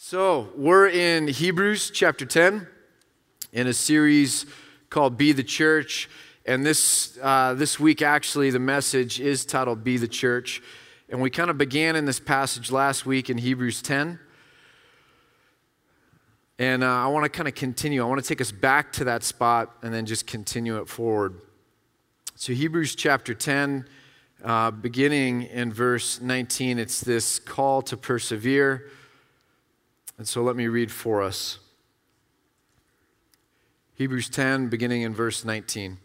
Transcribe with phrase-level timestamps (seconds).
[0.00, 2.68] So, we're in Hebrews chapter 10
[3.52, 4.46] in a series
[4.90, 6.08] called Be the Church.
[6.46, 10.62] And this, uh, this week, actually, the message is titled Be the Church.
[11.08, 14.20] And we kind of began in this passage last week in Hebrews 10.
[16.60, 18.00] And uh, I want to kind of continue.
[18.00, 21.40] I want to take us back to that spot and then just continue it forward.
[22.36, 23.84] So, Hebrews chapter 10,
[24.44, 28.92] uh, beginning in verse 19, it's this call to persevere
[30.18, 31.60] and so let me read for us
[33.94, 35.98] Hebrews 10, beginning in verse 19.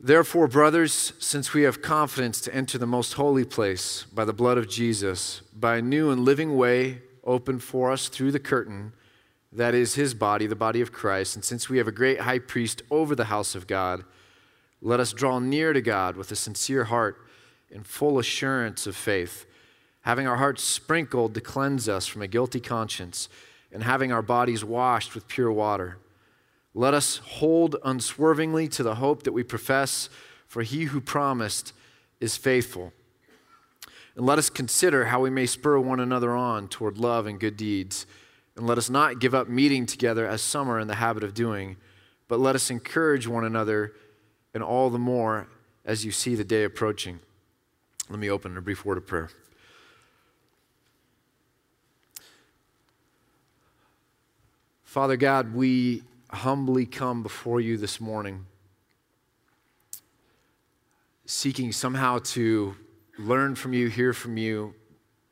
[0.00, 4.56] Therefore, brothers, since we have confidence to enter the most holy place by the blood
[4.56, 8.94] of Jesus, by a new and living way opened for us through the curtain,
[9.52, 12.38] that is his body, the body of Christ, and since we have a great high
[12.38, 14.02] priest over the house of God,
[14.80, 17.18] let us draw near to God with a sincere heart
[17.70, 19.44] and full assurance of faith
[20.04, 23.28] having our hearts sprinkled to cleanse us from a guilty conscience,
[23.72, 25.98] and having our bodies washed with pure water.
[26.74, 30.08] Let us hold unswervingly to the hope that we profess,
[30.46, 31.72] for he who promised
[32.20, 32.92] is faithful.
[34.14, 37.56] And let us consider how we may spur one another on toward love and good
[37.56, 38.06] deeds.
[38.56, 41.34] And let us not give up meeting together as some are in the habit of
[41.34, 41.76] doing,
[42.28, 43.94] but let us encourage one another,
[44.52, 45.48] and all the more
[45.84, 47.20] as you see the day approaching.
[48.10, 49.30] Let me open a brief word of prayer.
[54.94, 58.46] Father God, we humbly come before you this morning,
[61.26, 62.76] seeking somehow to
[63.18, 64.72] learn from you, hear from you,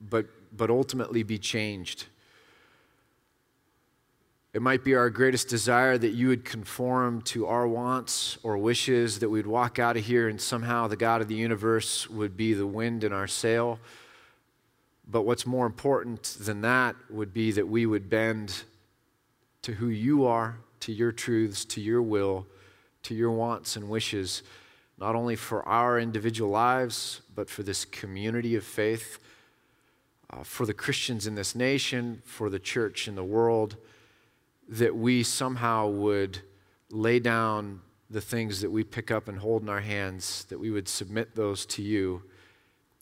[0.01, 2.07] but, but ultimately be changed.
[4.53, 9.21] It might be our greatest desire that you would conform to our wants or wishes,
[9.21, 12.53] that we'd walk out of here and somehow the God of the universe would be
[12.53, 13.79] the wind in our sail.
[15.07, 18.65] But what's more important than that would be that we would bend
[19.63, 22.47] to who you are, to your truths, to your will,
[23.05, 24.43] to your wants and wishes,
[24.99, 29.19] not only for our individual lives, but for this community of faith,
[30.31, 33.77] uh, for the Christians in this nation, for the church in the world,
[34.69, 36.41] that we somehow would
[36.91, 37.81] lay down
[38.11, 41.35] the things that we pick up and hold in our hands, that we would submit
[41.35, 42.23] those to you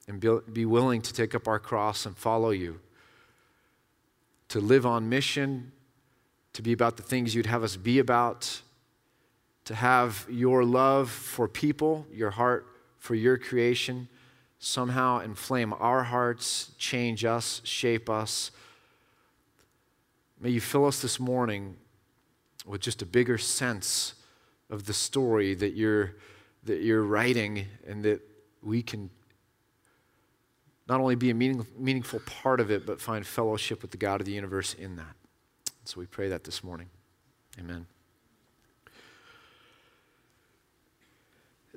[0.07, 2.81] and be, be willing to take up our cross and follow you,
[4.49, 5.73] to live on mission
[6.53, 8.63] to be about the things you'd have us be about,
[9.65, 12.67] to have your love for people, your heart
[12.99, 14.09] for your creation,
[14.59, 18.51] somehow inflame our hearts, change us, shape us.
[20.41, 21.77] May you fill us this morning
[22.67, 24.15] with just a bigger sense
[24.69, 26.17] of the story that you're,
[26.65, 28.21] that you're writing and that
[28.63, 29.11] we can
[30.89, 34.21] not only be a meaning, meaningful part of it, but find fellowship with the God
[34.21, 35.20] of the universe in that.
[35.85, 36.89] So we pray that this morning.
[37.59, 37.87] Amen.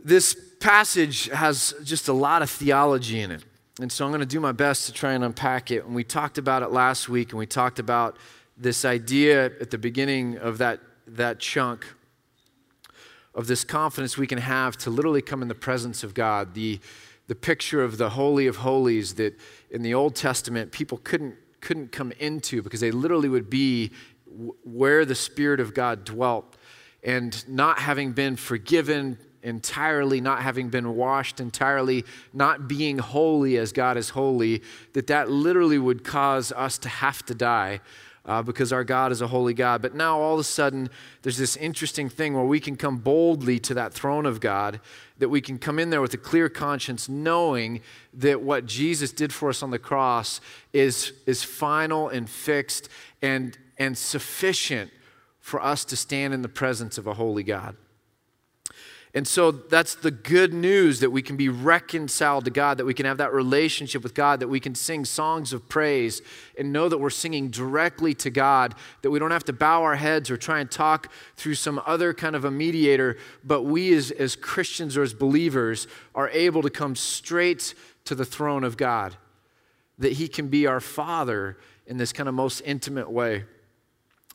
[0.03, 3.43] This passage has just a lot of theology in it.
[3.79, 5.85] And so I'm going to do my best to try and unpack it.
[5.85, 8.17] And we talked about it last week, and we talked about
[8.57, 11.87] this idea at the beginning of that, that chunk
[13.33, 16.53] of this confidence we can have to literally come in the presence of God.
[16.53, 16.79] The,
[17.27, 19.39] the picture of the Holy of Holies that
[19.71, 23.91] in the Old Testament people couldn't couldn't come into because they literally would be
[24.63, 26.57] where the Spirit of God dwelt.
[27.03, 33.74] And not having been forgiven entirely, not having been washed entirely, not being holy as
[33.74, 34.62] God is holy,
[34.94, 37.81] that that literally would cause us to have to die.
[38.25, 39.81] Uh, because our God is a holy God.
[39.81, 40.89] But now all of a sudden,
[41.23, 44.79] there's this interesting thing where we can come boldly to that throne of God
[45.17, 47.81] that we can come in there with a clear conscience, knowing
[48.13, 50.39] that what Jesus did for us on the cross
[50.72, 52.88] is, is final and fixed
[53.22, 54.91] and, and sufficient
[55.39, 57.75] for us to stand in the presence of a holy God.
[59.16, 62.96] And so that's the good news that we can be reconciled to God, that we
[62.96, 66.24] can have that relationship with God, that we can sing songs of praise
[66.57, 68.74] and know that we're singing directly to God,
[69.04, 72.12] that we don't have to bow our heads or try and talk through some other
[72.12, 75.86] kind of a mediator, but we as, as Christians or as believers
[76.16, 77.75] are able to come straight
[78.06, 79.16] to the throne of God,
[80.00, 83.44] that He can be our Father in this kind of most intimate way.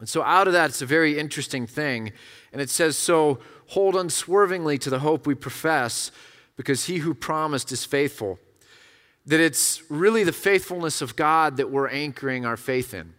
[0.00, 2.12] And so, out of that, it's a very interesting thing.
[2.52, 6.10] And it says, So hold unswervingly to the hope we profess,
[6.56, 8.38] because he who promised is faithful.
[9.26, 13.14] That it's really the faithfulness of God that we're anchoring our faith in.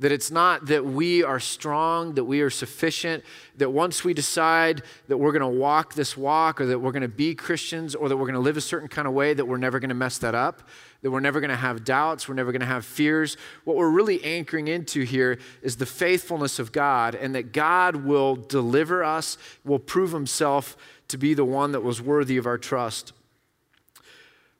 [0.00, 3.24] That it's not that we are strong, that we are sufficient,
[3.56, 7.02] that once we decide that we're going to walk this walk or that we're going
[7.02, 9.44] to be Christians or that we're going to live a certain kind of way, that
[9.44, 10.68] we're never going to mess that up,
[11.04, 13.36] that we're never going to have doubts, we're never going to have fears.
[13.64, 18.36] What we're really anchoring into here is the faithfulness of God and that God will
[18.36, 19.36] deliver us,
[19.66, 20.78] will prove himself
[21.08, 23.12] to be the one that was worthy of our trust.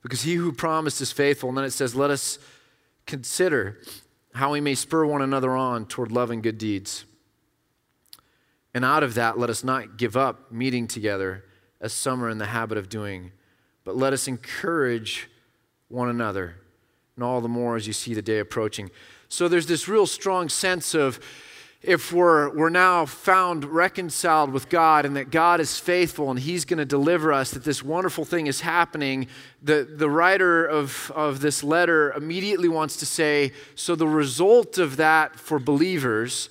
[0.02, 1.48] Because he who promised is faithful.
[1.48, 2.38] And then it says, let us
[3.06, 3.80] consider
[4.34, 7.06] how we may spur one another on toward love and good deeds.
[8.74, 11.46] And out of that, let us not give up meeting together
[11.80, 13.32] as some are in the habit of doing,
[13.82, 15.30] but let us encourage
[15.88, 16.56] one another,
[17.16, 18.90] and all the more as you see the day approaching.
[19.28, 21.20] So there's this real strong sense of
[21.82, 26.64] if we're, we're now found reconciled with God and that God is faithful and He's
[26.64, 29.26] going to deliver us, that this wonderful thing is happening,
[29.62, 34.96] the, the writer of, of this letter immediately wants to say so the result of
[34.96, 36.48] that for believers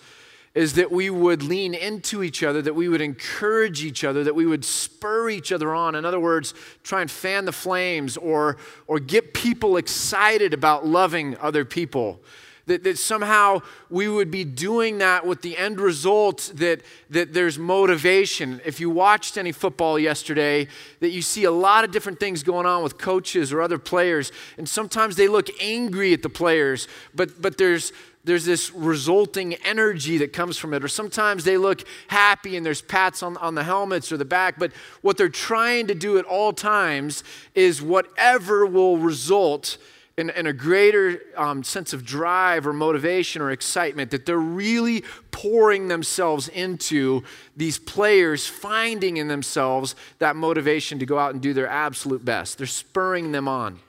[0.56, 4.36] is that we would lean into each other, that we would encourage each other, that
[4.36, 5.96] we would spur each other on.
[5.96, 6.54] In other words,
[6.84, 12.20] try and fan the flames or, or get people excited about loving other people.
[12.66, 13.60] That, that somehow
[13.90, 18.62] we would be doing that with the end result that, that there's motivation.
[18.64, 20.70] If you watched any football yesterday,
[21.02, 24.32] that you see a lot of different things going on with coaches or other players,
[24.58, 27.92] and sometimes they look angry at the players, but, but there's,
[28.24, 30.84] there's this resulting energy that comes from it.
[30.84, 34.58] Or sometimes they look happy and there's pats on, on the helmets or the back,
[34.58, 34.72] but
[35.02, 37.24] what they're trying to do at all times
[37.54, 39.78] is whatever will result
[40.16, 45.04] in, in a greater um, sense of drive or motivation or excitement, that they're really
[45.32, 47.24] pouring themselves into
[47.58, 52.60] these players, finding in themselves that motivation to go out and do their absolute best.
[52.60, 53.80] They're spurring them on.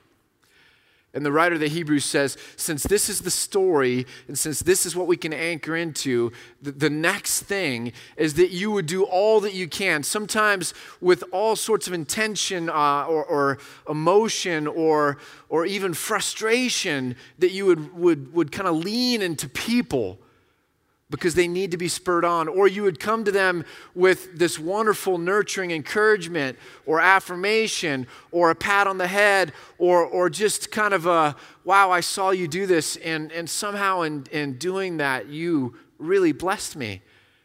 [1.14, 4.84] And the writer of the Hebrews says, since this is the story, and since this
[4.84, 9.04] is what we can anchor into, the, the, next thing is that you would do
[9.04, 13.58] all that you can, sometimes with all sorts of intention uh, or, or,
[13.88, 15.18] emotion or,
[15.48, 20.18] or even frustration, that you would, would, would kind of lean into people
[21.16, 22.48] because they need to be spurred on.
[22.48, 23.64] Or you would come to them
[23.94, 30.28] with this wonderful, nurturing encouragement or affirmation or a pat on the head or, or
[30.28, 32.96] just kind of a, wow, I saw you do this.
[32.96, 37.02] And, and somehow in, in doing that, you really blessed me.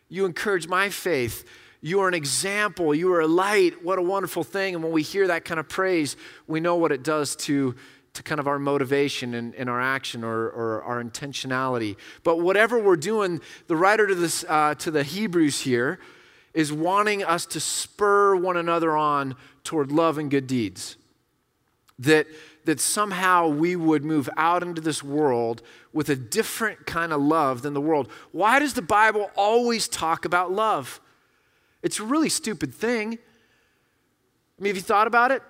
[0.10, 1.46] You encouraged my faith.
[1.82, 2.94] You are an example.
[2.94, 3.84] You are a light.
[3.84, 4.76] What a wonderful thing.
[4.76, 6.18] And when we hear that kind of praise,
[6.48, 7.76] we know what it does to
[8.14, 11.96] to kind of our motivation and, and our action or, or, our intentionality.
[12.24, 16.00] But whatever we're doing, the writer to, this, uh, to the Hebrews here
[16.54, 20.98] is wanting us to spur one another on toward love and good deeds.
[22.00, 22.28] That,
[22.66, 25.62] that somehow we would move out into this world
[25.94, 28.10] with a different kind of love than the world.
[28.32, 31.00] Why does the Bible always talk about love?
[31.84, 33.20] It's a really stupid thing.
[34.60, 35.42] I mean, have you thought about it?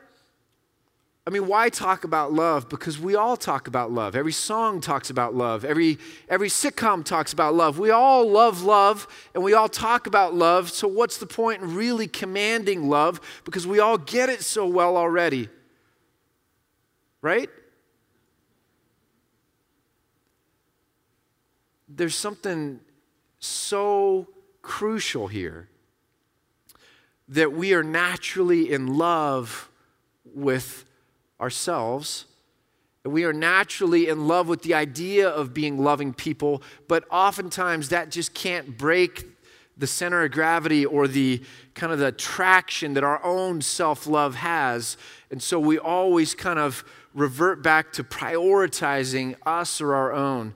[1.28, 2.70] I mean, why talk about love?
[2.70, 4.16] Because we all talk about love.
[4.16, 5.64] Every song talks about love.
[5.64, 7.78] Every, every sitcom talks about love.
[7.78, 10.72] We all love love and we all talk about love.
[10.72, 13.22] So, what's the point in really commanding love?
[13.44, 15.50] Because we all get it so well already.
[17.22, 17.50] Right?
[21.88, 22.80] There's something
[23.40, 24.28] so
[24.62, 25.68] crucial here
[27.28, 29.70] that we are naturally in love
[30.26, 30.86] with
[31.40, 32.26] ourselves.
[33.06, 38.12] We are naturally in love with the idea of being loving people, but oftentimes that
[38.12, 39.26] just can't break
[39.78, 41.42] the center of gravity or the
[41.74, 44.98] kind of the traction that our own self love has.
[45.32, 50.54] And so we always kind of revert back to prioritizing us or our own.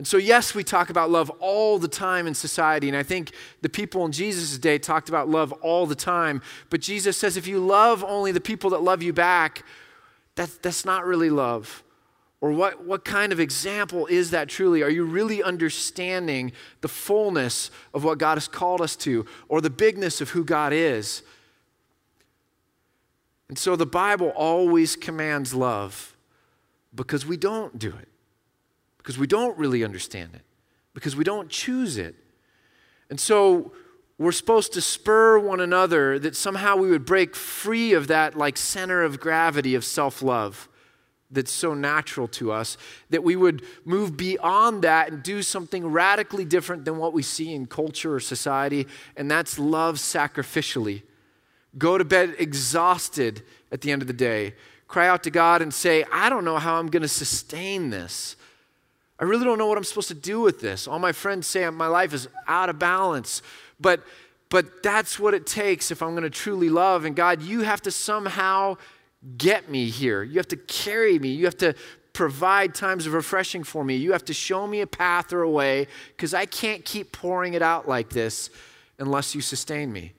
[0.00, 2.88] And so, yes, we talk about love all the time in society.
[2.88, 6.40] And I think the people in Jesus' day talked about love all the time.
[6.70, 9.62] But Jesus says if you love only the people that love you back,
[10.36, 11.84] that's, that's not really love.
[12.40, 14.82] Or what, what kind of example is that truly?
[14.82, 19.68] Are you really understanding the fullness of what God has called us to or the
[19.68, 21.22] bigness of who God is?
[23.50, 26.16] And so the Bible always commands love
[26.94, 28.09] because we don't do it
[29.02, 30.42] because we don't really understand it,
[30.94, 32.14] because we don't choose it.
[33.08, 33.72] And so
[34.18, 38.56] we're supposed to spur one another that somehow we would break free of that like
[38.56, 40.68] center of gravity of self-love
[41.30, 42.76] that's so natural to us,
[43.08, 47.54] that we would move beyond that and do something radically different than what we see
[47.54, 51.02] in culture or society, and that's love sacrificially.
[51.78, 54.54] Go to bed exhausted at the end of the day.
[54.88, 58.34] Cry out to God and say, I don't know how I'm going to sustain this.
[59.20, 60.88] I really don't know what I'm supposed to do with this.
[60.88, 63.42] All my friends say my life is out of balance.
[63.78, 64.02] But
[64.48, 67.04] but that's what it takes if I'm going to truly love.
[67.04, 68.78] And God, you have to somehow
[69.38, 70.24] get me here.
[70.24, 71.28] You have to carry me.
[71.28, 71.74] You have to
[72.12, 73.94] provide times of refreshing for me.
[73.94, 77.54] You have to show me a path or a way because I can't keep pouring
[77.54, 78.50] it out like this
[78.98, 80.14] unless you sustain me.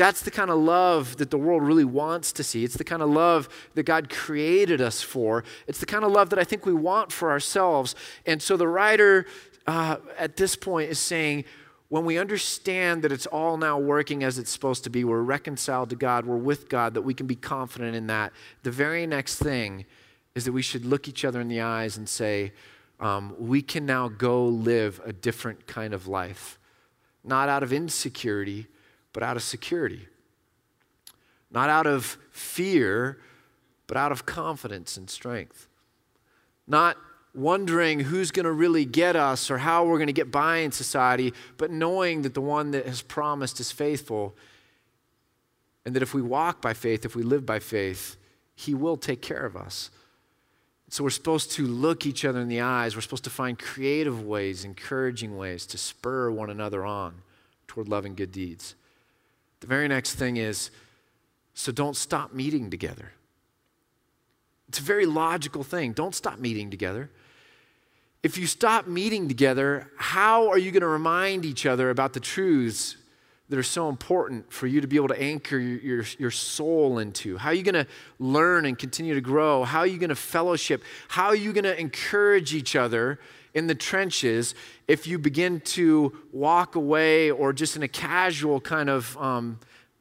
[0.00, 2.64] That's the kind of love that the world really wants to see.
[2.64, 5.44] It's the kind of love that God created us for.
[5.66, 7.94] It's the kind of love that I think we want for ourselves.
[8.24, 9.26] And so the writer
[9.66, 11.44] uh, at this point is saying,
[11.90, 15.90] when we understand that it's all now working as it's supposed to be, we're reconciled
[15.90, 19.36] to God, we're with God, that we can be confident in that, the very next
[19.36, 19.84] thing
[20.34, 22.54] is that we should look each other in the eyes and say,
[23.00, 26.58] um, we can now go live a different kind of life.
[27.22, 28.66] Not out of insecurity,
[29.12, 30.06] but out of security.
[31.50, 33.18] Not out of fear,
[33.86, 35.68] but out of confidence and strength.
[36.66, 36.96] Not
[37.34, 40.72] wondering who's going to really get us or how we're going to get by in
[40.72, 44.36] society, but knowing that the one that has promised is faithful.
[45.84, 48.16] And that if we walk by faith, if we live by faith,
[48.54, 49.90] he will take care of us.
[50.90, 52.96] So we're supposed to look each other in the eyes.
[52.96, 57.22] We're supposed to find creative ways, encouraging ways to spur one another on
[57.68, 58.74] toward loving good deeds.
[59.60, 60.70] The very next thing is
[61.54, 63.12] so don't stop meeting together.
[64.68, 65.92] It's a very logical thing.
[65.92, 67.10] Don't stop meeting together
[68.22, 72.20] if you stop meeting together, how are you going to remind each other about the
[72.20, 72.96] truths
[73.48, 76.98] that are so important for you to be able to anchor your, your, your soul
[76.98, 77.38] into?
[77.38, 77.86] How are you going to
[78.18, 79.64] learn and continue to grow?
[79.64, 80.82] How are you going to fellowship?
[81.08, 83.18] How are you going to encourage each other
[83.54, 84.54] in the trenches
[84.88, 89.58] if you begin to walk away or just in a casual kind of, um,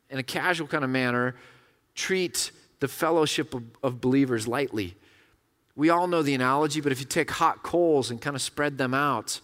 [0.10, 1.36] in a casual kind of manner,
[1.96, 4.96] treat the fellowship of, of believers lightly?
[5.76, 8.78] We all know the analogy, but if you take hot coals and kind of spread
[8.78, 9.40] them out,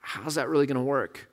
[0.00, 1.28] how's that really going to work?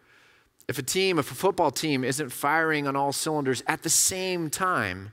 [0.67, 4.49] If a team, if a football team isn't firing on all cylinders at the same
[4.49, 5.11] time,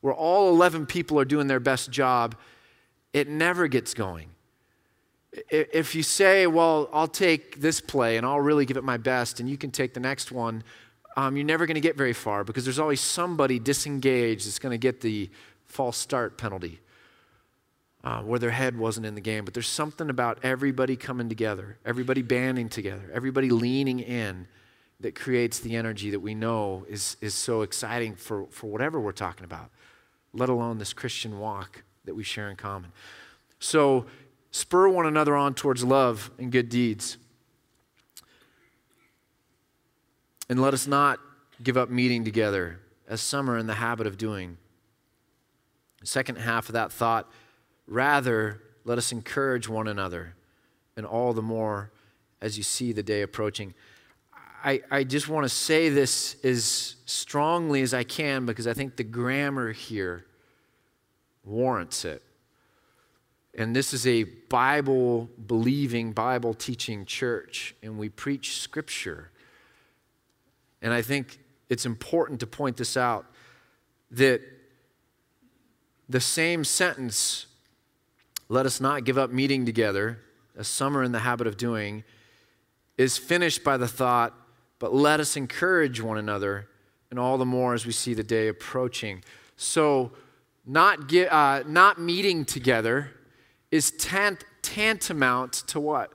[0.00, 2.36] where all 11 people are doing their best job,
[3.12, 4.28] it never gets going.
[5.32, 9.40] If you say, well, I'll take this play and I'll really give it my best,
[9.40, 10.64] and you can take the next one,
[11.16, 14.72] um, you're never going to get very far because there's always somebody disengaged that's going
[14.72, 15.30] to get the
[15.66, 16.80] false start penalty
[18.04, 19.44] uh, where their head wasn't in the game.
[19.44, 24.46] But there's something about everybody coming together, everybody banding together, everybody leaning in
[25.00, 29.12] that creates the energy that we know is, is so exciting for, for whatever we're
[29.12, 29.70] talking about,
[30.32, 32.90] let alone this Christian walk that we share in common.
[33.60, 34.06] So,
[34.58, 37.16] spur one another on towards love and good deeds.
[40.48, 41.20] And let us not
[41.62, 44.56] give up meeting together, as some are in the habit of doing.
[46.00, 47.30] The second half of that thought
[47.88, 50.34] Rather, let us encourage one another,
[50.94, 51.90] and all the more
[52.42, 53.72] as you see the day approaching.
[54.62, 58.96] I, I just want to say this as strongly as I can because I think
[58.96, 60.26] the grammar here
[61.44, 62.22] warrants it.
[63.54, 69.30] And this is a Bible believing, Bible teaching church, and we preach Scripture.
[70.80, 71.38] And I think
[71.68, 73.26] it's important to point this out
[74.10, 74.40] that
[76.08, 77.46] the same sentence
[78.48, 80.20] let us not give up meeting together,
[80.56, 82.02] as some are in the habit of doing,
[82.96, 84.34] is finished by the thought,
[84.78, 86.68] but let us encourage one another,
[87.10, 89.22] and all the more as we see the day approaching.
[89.56, 90.12] So,
[90.64, 93.10] not, get, uh, not meeting together
[93.70, 96.12] is tant- tantamount to what?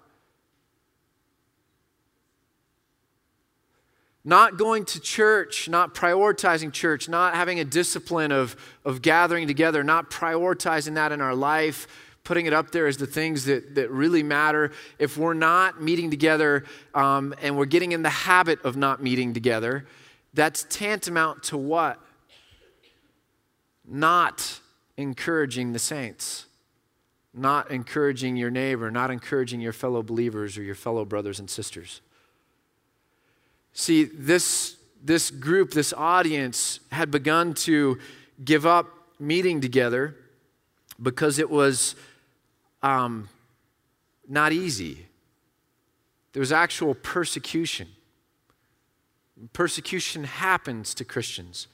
[4.26, 8.56] Not going to church, not prioritizing church, not having a discipline of,
[8.86, 11.88] of gathering together, not prioritizing that in our life,
[12.24, 14.72] putting it up there as the things that, that really matter.
[14.98, 19.34] If we're not meeting together um, and we're getting in the habit of not meeting
[19.34, 19.86] together,
[20.34, 22.00] that's tantamount to what?
[23.86, 24.62] Not
[24.96, 26.46] encouraging the saints,
[27.34, 32.02] not encouraging your neighbor, not encouraging your fellow believers or your fellow brothers and sisters.
[33.74, 37.98] See, this, this group, this audience had begun to
[38.44, 38.88] give up
[39.20, 40.16] meeting together
[41.02, 41.96] because it was
[42.84, 43.30] um,
[44.28, 45.08] not easy.
[46.34, 47.88] There was actual persecution.
[49.54, 51.68] Persecution happens to Christians.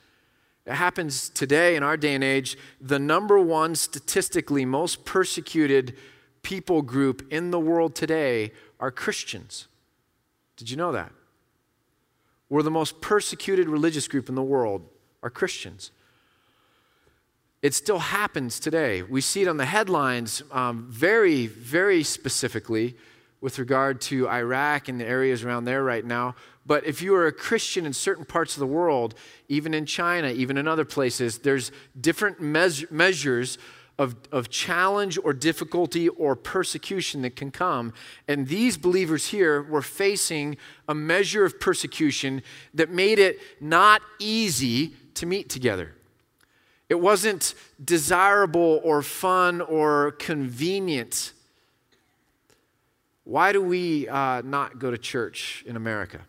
[0.69, 2.55] It happens today in our day and age.
[2.79, 5.97] The number one statistically most persecuted
[6.43, 9.67] people group in the world today are Christians.
[10.57, 11.11] Did you know that?
[12.49, 14.87] We're the most persecuted religious group in the world
[15.23, 15.89] are Christians.
[17.63, 19.01] it still happens today.
[19.01, 22.95] We see it on the headlines um, very, very specifically
[23.41, 26.35] with regard to Iraq and the areas around there right now.
[26.69, 29.15] But if you are a Christian in certain parts of the world,
[29.47, 33.57] even in China, even in other places, there's different measures
[33.97, 37.91] of, of challenge or difficulty or persecution that can come.
[38.27, 40.57] And these believers here were facing
[40.87, 42.43] a measure of persecution
[42.75, 45.95] that made it not easy to meet together.
[46.87, 51.33] It wasn't desirable or fun or convenient.
[53.23, 56.27] Why do we uh, not go to church in America?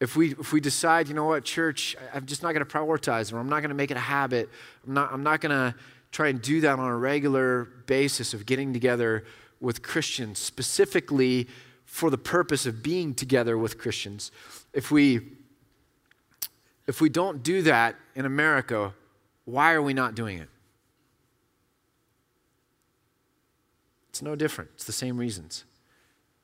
[0.00, 3.32] If we, if we decide, you know what, church, I'm just not going to prioritize,
[3.32, 4.48] or I'm not going to make it a habit,
[4.86, 5.74] I'm not, I'm not going to
[6.10, 9.24] try and do that on a regular basis of getting together
[9.60, 11.46] with Christians, specifically
[11.84, 14.30] for the purpose of being together with Christians.
[14.72, 15.20] If we
[16.86, 18.94] if we don't do that in America,
[19.44, 20.48] why are we not doing it?
[24.08, 24.70] It's no different.
[24.74, 25.64] It's the same reasons.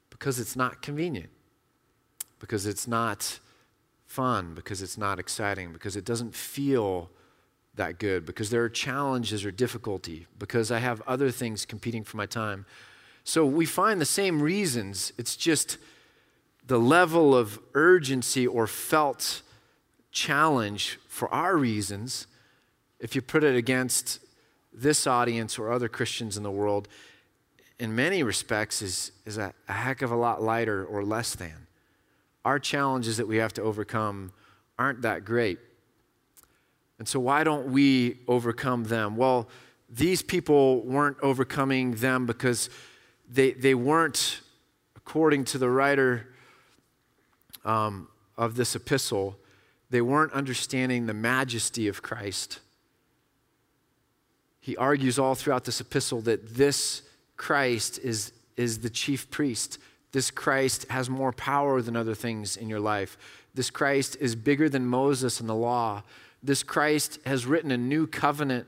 [0.09, 1.31] Because it's not convenient.
[2.39, 3.41] Because it's not
[4.07, 4.55] fun.
[4.55, 5.73] Because it's not exciting.
[5.73, 7.11] Because it doesn't feel
[7.77, 12.17] that good because there are challenges or difficulty, because I have other things competing for
[12.17, 12.67] my time.
[13.23, 15.13] So we find the same reasons.
[15.19, 15.79] It's just
[16.67, 19.43] the level of urgency or felt
[20.11, 22.27] challenge for our reasons,
[22.99, 24.21] if you put it against
[24.73, 26.89] this audience or other Christians in the world,
[27.79, 31.66] in many respects is, is a, a heck of a lot lighter or less than.
[32.47, 34.31] Our challenges that we have to overcome
[34.79, 35.59] aren't that great.
[37.01, 39.17] And so, why don't we overcome them?
[39.17, 39.49] Well,
[39.91, 42.71] these people weren't overcoming them because
[43.29, 44.43] they, they weren't,
[44.95, 46.29] according to the writer
[47.65, 48.07] um,
[48.39, 49.37] of this epistle,
[49.91, 52.61] they weren't understanding the majesty of Christ.
[54.61, 57.03] He argues all throughout this epistle that this
[57.37, 59.79] Christ is, is the chief priest.
[60.13, 63.17] This Christ has more power than other things in your life.
[63.55, 66.03] This Christ is bigger than Moses and the law
[66.47, 68.67] this Christ has written a new covenant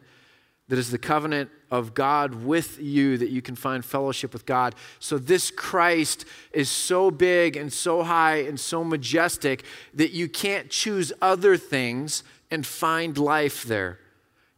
[0.68, 4.74] that is the covenant of God with you, that you can find fellowship with God.
[4.98, 10.68] So, this Christ is so big and so high and so majestic that you can't
[10.68, 13.98] choose other things and find life there.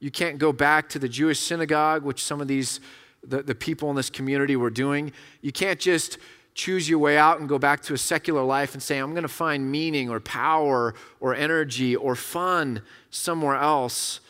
[0.00, 2.81] You can't go back to the Jewish synagogue, which some of these,
[3.22, 5.12] the, the people in this community were doing.
[5.42, 6.18] You can't just
[6.54, 9.22] choose your way out and go back to a secular life and say, I'm going
[9.22, 14.20] to find meaning or power or energy or fun somewhere else.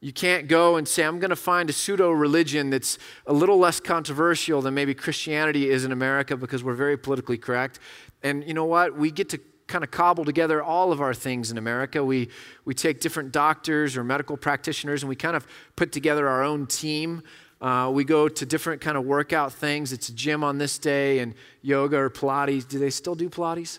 [0.00, 3.58] You can't go and say, I'm going to find a pseudo religion that's a little
[3.58, 7.78] less controversial than maybe Christianity is in America because we're very politically correct.
[8.22, 8.96] And you know what?
[8.96, 12.04] We get to kind of cobble together all of our things in America.
[12.04, 12.28] We,
[12.64, 16.66] we take different doctors or medical practitioners and we kind of put together our own
[16.66, 17.22] team
[17.60, 19.92] uh, we go to different kind of workout things.
[19.92, 22.68] It's a gym on this day and yoga or Pilates.
[22.68, 23.78] Do they still do Pilates?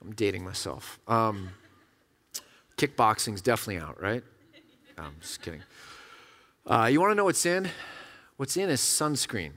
[0.00, 0.98] I'm dating myself.
[1.06, 1.50] Um,
[2.76, 4.22] kickboxing's definitely out, right?
[4.98, 5.62] I'm just kidding.
[6.66, 7.68] Uh, you want to know what's in?
[8.36, 9.52] What's in is sunscreen.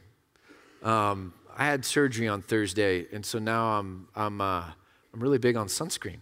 [0.84, 4.66] Um, I had surgery on Thursday, and so now I'm I'm uh,
[5.14, 6.18] I'm really big on sunscreen.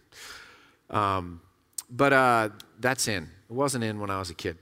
[0.89, 1.41] Um,
[1.89, 3.23] but uh, that's in.
[3.23, 4.58] It wasn't in when I was a kid.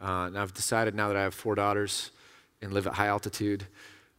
[0.00, 2.10] Uh, and I've decided now that I have four daughters
[2.62, 3.66] and live at high altitude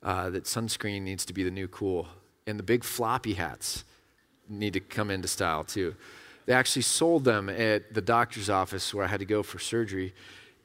[0.03, 2.07] uh, that sunscreen needs to be the new cool.
[2.45, 3.83] And the big floppy hats
[4.49, 5.95] need to come into style too.
[6.45, 10.13] They actually sold them at the doctor's office where I had to go for surgery.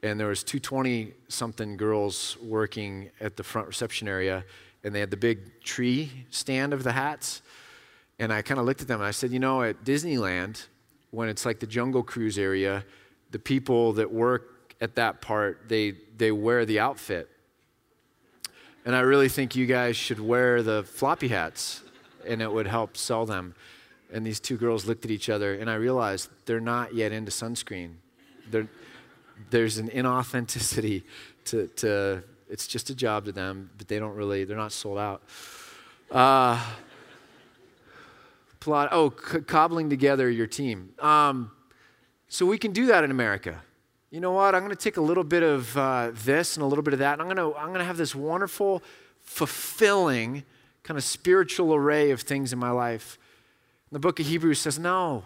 [0.03, 4.44] And there was 220 something girls working at the front reception area
[4.85, 7.42] and they had the big tree stand of the hats.
[8.18, 10.66] And I kind of looked at them and I said, you know, at Disneyland,
[11.11, 12.85] when it's like the Jungle Cruise area,
[13.31, 14.51] the people that work
[14.83, 17.29] at that part, they, they wear the outfit.
[18.85, 21.83] And I really think you guys should wear the floppy hats,
[22.27, 23.55] and it would help sell them.
[24.12, 27.31] And these two girls looked at each other, and I realized they're not yet into
[27.31, 27.92] sunscreen.
[28.51, 28.66] They're,
[29.51, 31.05] there's an inauthenticity
[31.45, 34.99] to, to, it's just a job to them, but they don't really, they're not sold
[34.99, 35.23] out.
[36.11, 36.61] Uh,
[38.59, 40.92] plot, oh, c- cobbling together your team.
[40.99, 41.53] Um,
[42.27, 43.62] so we can do that in America
[44.12, 44.55] you know what?
[44.55, 46.98] I'm going to take a little bit of uh, this and a little bit of
[46.98, 48.83] that, and I'm going to I'm going to have this wonderful,
[49.20, 50.44] fulfilling
[50.83, 53.18] kind of spiritual array of things in my life.
[53.88, 55.25] And the book of Hebrews says, no,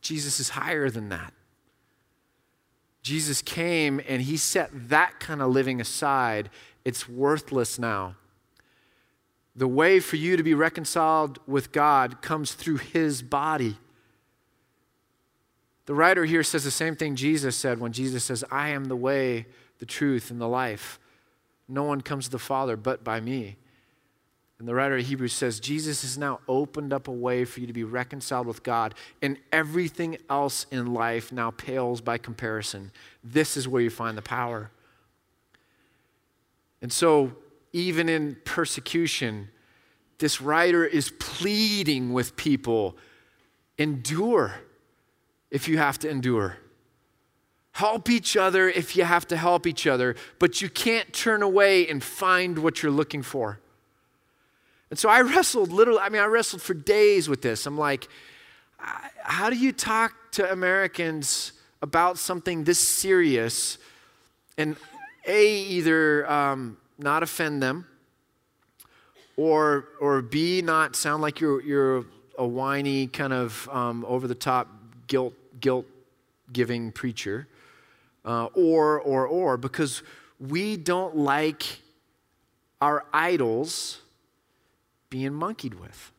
[0.00, 1.32] Jesus is higher than that.
[3.00, 6.50] Jesus came and he set that kind of living aside.
[6.84, 8.16] It's worthless now.
[9.54, 13.76] The way for you to be reconciled with God comes through his body.
[15.86, 18.96] The writer here says the same thing Jesus said when Jesus says, I am the
[18.96, 19.46] way,
[19.78, 20.98] the truth, and the life.
[21.68, 23.56] No one comes to the Father but by me.
[24.58, 27.66] And the writer of Hebrews says, Jesus has now opened up a way for you
[27.66, 32.92] to be reconciled with God, and everything else in life now pales by comparison.
[33.22, 34.70] This is where you find the power.
[36.80, 37.32] And so,
[37.72, 39.48] even in persecution,
[40.18, 42.96] this writer is pleading with people
[43.76, 44.54] endure
[45.54, 46.56] if you have to endure.
[47.70, 51.86] Help each other if you have to help each other, but you can't turn away
[51.88, 53.60] and find what you're looking for.
[54.90, 57.66] And so I wrestled literally, I mean, I wrestled for days with this.
[57.66, 58.08] I'm like,
[58.78, 63.78] how do you talk to Americans about something this serious
[64.58, 64.76] and
[65.28, 67.86] A, either um, not offend them,
[69.36, 72.04] or, or B, not sound like you're, you're
[72.36, 74.68] a whiny, kind of um, over the top,
[75.06, 75.34] guilt,
[75.64, 75.86] guilt
[76.52, 77.48] giving preacher,
[78.26, 80.02] uh, or, or, or, because
[80.38, 81.78] we don't like
[82.82, 84.02] our idols
[85.08, 86.12] being monkeyed with.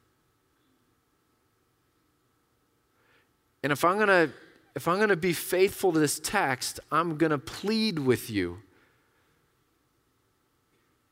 [3.61, 4.31] And if I'm to
[4.75, 8.59] if I'm to be faithful to this text, I'm to plead with you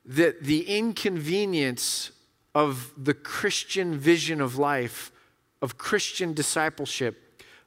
[0.03, 2.11] that the inconvenience
[2.53, 5.13] of the Christian vision of life,
[5.61, 7.22] of Christian discipleship,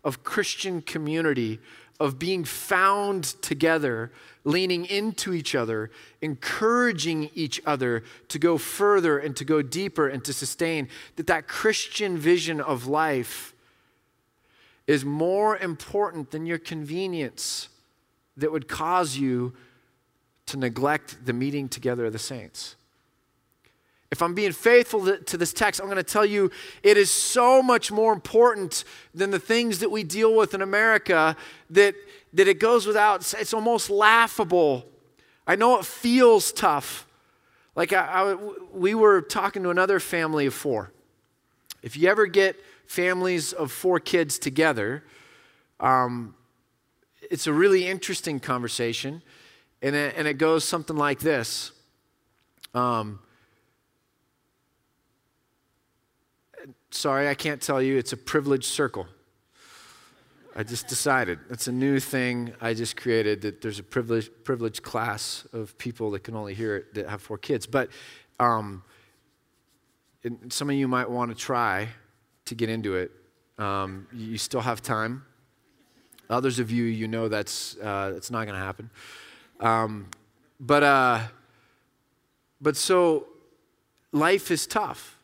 [0.07, 1.59] of Christian community,
[1.99, 4.13] of being found together,
[4.45, 5.91] leaning into each other,
[6.23, 11.49] encouraging each other to go further and to go deeper and to sustain, that that
[11.49, 13.53] Christian vision of life
[14.87, 17.69] is more important than your convenience
[18.37, 19.55] that would cause you
[20.47, 22.76] to neglect the meeting together of the saints.
[24.11, 26.51] If I'm being faithful to this text, I'm going to tell you
[26.83, 31.37] it is so much more important than the things that we deal with in America
[31.71, 31.95] that,
[32.33, 34.87] that it goes without, it's almost laughable.
[35.47, 37.07] I know it feels tough.
[37.75, 38.35] Like I, I,
[38.73, 40.93] we were talking to another family of four.
[41.83, 45.03] If you ever get families of four kids together,
[45.81, 46.35] um,
[47.29, 49.21] it's a really interesting conversation.
[49.83, 51.73] And it, and it goes something like this.
[52.73, 53.19] Um,
[56.97, 57.99] sorry, I can't tell you.
[57.99, 59.07] It's a privileged circle.
[60.57, 61.39] I just decided.
[61.51, 66.11] It's a new thing I just created that there's a privileged, privileged class of people
[66.13, 67.67] that can only hear it that have four kids.
[67.67, 67.91] But
[68.41, 68.83] um,
[70.49, 71.89] some of you might want to try
[72.47, 73.13] to get into it.
[73.59, 75.25] Um, you still have time.
[76.31, 78.91] Others of you, you know that's, uh, that's not going to happen.
[79.61, 80.09] Um,
[80.59, 81.21] but, uh,
[82.61, 83.27] but so
[84.13, 85.16] life is tough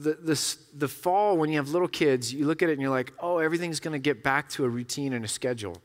[0.00, 2.90] the, the, the fall, when you have little kids, you look at it and you're
[2.90, 5.76] like, oh, everything's going to get back to a routine and a schedule.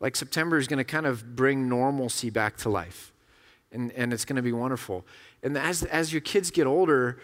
[0.00, 3.12] Like September is going to kind of bring normalcy back to life.
[3.72, 5.06] And, and it's going to be wonderful.
[5.42, 7.20] And as, as your kids get older,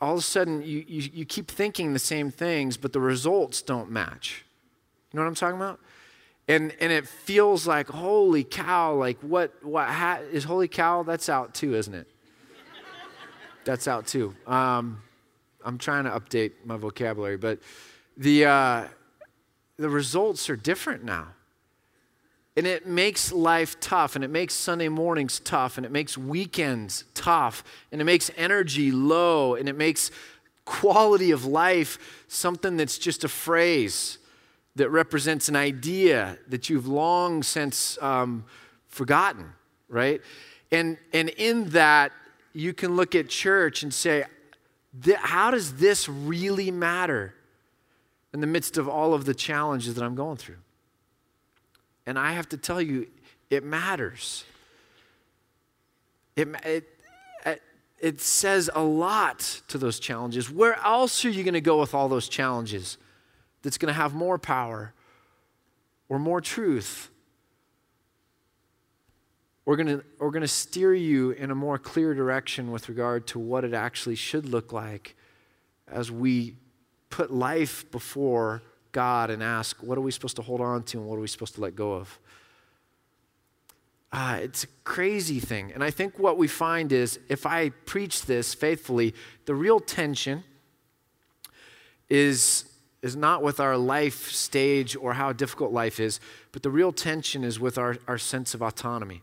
[0.00, 3.62] all of a sudden you, you, you keep thinking the same things, but the results
[3.62, 4.44] don't match.
[5.12, 5.80] You know what I'm talking about?
[6.46, 11.02] And, and it feels like, holy cow, like what, what ha- is holy cow?
[11.02, 12.08] That's out too, isn't it?
[13.64, 14.34] That's out too.
[14.46, 15.02] Um,
[15.64, 17.58] I'm trying to update my vocabulary, but
[18.16, 18.84] the, uh,
[19.76, 21.28] the results are different now.
[22.56, 27.04] And it makes life tough, and it makes Sunday mornings tough, and it makes weekends
[27.14, 30.10] tough, and it makes energy low, and it makes
[30.64, 34.18] quality of life something that's just a phrase
[34.76, 38.44] that represents an idea that you've long since um,
[38.88, 39.52] forgotten,
[39.88, 40.20] right?
[40.70, 42.12] And, and in that,
[42.52, 44.24] you can look at church and say,
[45.16, 47.34] how does this really matter
[48.32, 50.58] in the midst of all of the challenges that I'm going through?
[52.06, 53.08] And I have to tell you,
[53.50, 54.44] it matters.
[56.36, 56.88] It, it,
[58.00, 60.50] it says a lot to those challenges.
[60.50, 62.96] Where else are you going to go with all those challenges
[63.62, 64.94] that's going to have more power
[66.08, 67.09] or more truth
[69.64, 73.38] we're going we're going to steer you in a more clear direction with regard to
[73.38, 75.16] what it actually should look like
[75.86, 76.54] as we
[77.10, 81.06] put life before God and ask, what are we supposed to hold on to and
[81.06, 82.18] what are we supposed to let go of?
[84.12, 85.70] Uh, it's a crazy thing.
[85.72, 90.42] And I think what we find is if I preach this faithfully, the real tension
[92.08, 92.64] is,
[93.02, 96.18] is not with our life stage or how difficult life is,
[96.50, 99.22] but the real tension is with our, our sense of autonomy.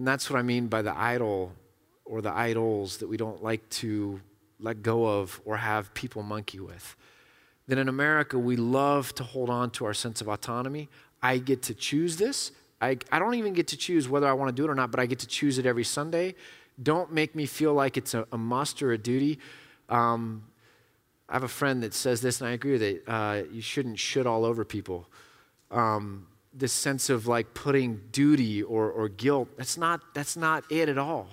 [0.00, 1.52] And that's what I mean by the idol
[2.06, 4.18] or the idols that we don't like to
[4.58, 6.96] let go of or have people monkey with.
[7.66, 10.88] Then in America we love to hold on to our sense of autonomy.
[11.22, 12.50] I get to choose this.
[12.80, 14.90] I, I don't even get to choose whether I want to do it or not,
[14.90, 16.34] but I get to choose it every Sunday.
[16.82, 19.38] Don't make me feel like it's a, a must or a duty.
[19.90, 20.44] Um,
[21.28, 23.04] I have a friend that says this, and I agree with it.
[23.06, 25.10] Uh, you shouldn't shit all over people.
[25.70, 30.88] Um, this sense of like putting duty or, or guilt, that's not, that's not it
[30.88, 31.28] at all.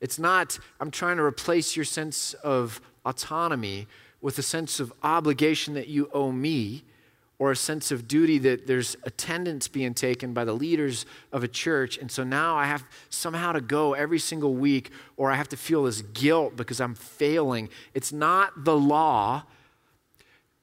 [0.00, 3.86] It's not, I'm trying to replace your sense of autonomy
[4.20, 6.84] with a sense of obligation that you owe me
[7.38, 11.48] or a sense of duty that there's attendance being taken by the leaders of a
[11.48, 11.98] church.
[11.98, 15.56] And so now I have somehow to go every single week, or I have to
[15.56, 17.68] feel this guilt because I'm failing.
[17.92, 19.42] It's not the law.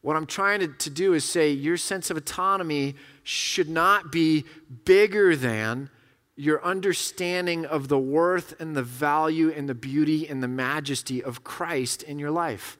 [0.02, 4.46] What I'm trying to, to do is say your sense of autonomy should not be
[4.86, 5.90] bigger than
[6.36, 11.44] your understanding of the worth and the value and the beauty and the majesty of
[11.44, 12.78] Christ in your life.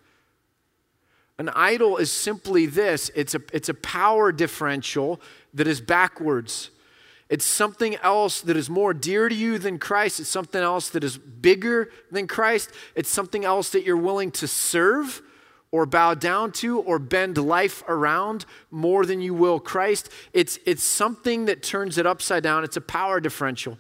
[1.38, 5.20] An idol is simply this it's a, it's a power differential
[5.54, 6.70] that is backwards.
[7.30, 10.20] It's something else that is more dear to you than Christ.
[10.20, 12.72] It's something else that is bigger than Christ.
[12.94, 15.22] It's something else that you're willing to serve
[15.72, 20.10] or bow down to or bend life around more than you will Christ.
[20.34, 22.64] It's, it's something that turns it upside down.
[22.64, 23.78] It's a power differential.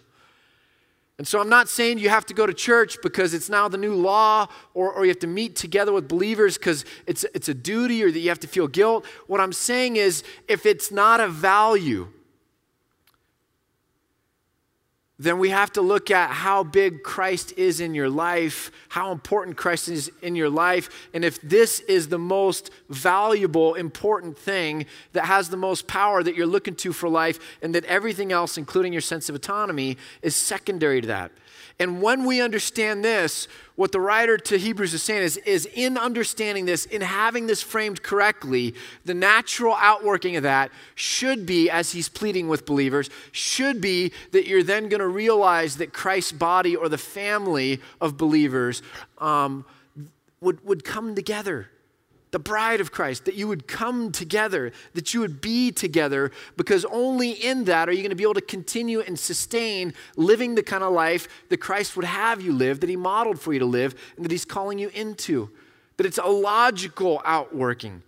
[1.18, 3.78] And so I'm not saying you have to go to church because it's now the
[3.78, 7.54] new law or, or you have to meet together with believers because it's, it's a
[7.54, 9.06] duty or that you have to feel guilt.
[9.28, 12.08] What I'm saying is if it's not a value,
[15.22, 19.56] then we have to look at how big Christ is in your life, how important
[19.56, 25.26] Christ is in your life, and if this is the most valuable, important thing that
[25.26, 28.92] has the most power that you're looking to for life, and that everything else, including
[28.94, 31.32] your sense of autonomy, is secondary to that.
[31.82, 35.98] And when we understand this, what the writer to Hebrews is saying is, is in
[35.98, 41.92] understanding this, in having this framed correctly, the natural outworking of that should be, as
[41.92, 46.76] he's pleading with believers, should be that you're then going to realize that Christ's body
[46.76, 48.84] or the family of believers
[49.18, 49.66] um,
[50.40, 51.68] would, would come together
[52.32, 56.86] the bride of Christ, that you would come together, that you would be together, because
[56.86, 60.64] only in that are you going to be able to continue and sustain living the
[60.64, 63.66] kind of life that Christ would have you live, that He modeled for you to
[63.66, 65.50] live, and that He's calling you into.
[65.98, 68.02] That it's a logical outworking.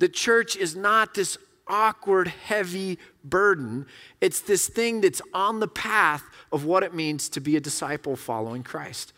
[0.00, 3.86] The church is not this awkward, heavy burden,
[4.20, 8.16] it's this thing that's on the path of what it means to be a disciple
[8.16, 9.12] following Christ.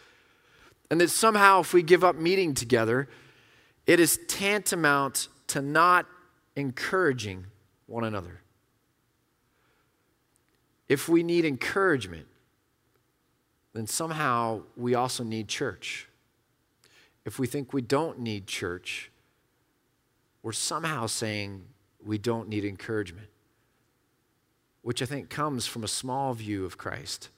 [0.90, 3.08] And that somehow, if we give up meeting together,
[3.86, 6.06] it is tantamount to not
[6.56, 7.46] encouraging
[7.86, 8.40] one another.
[10.88, 12.26] If we need encouragement,
[13.72, 16.08] then somehow we also need church.
[17.24, 19.10] If we think we don't need church,
[20.42, 21.64] we're somehow saying
[22.04, 23.28] we don't need encouragement,
[24.82, 27.30] which I think comes from a small view of Christ,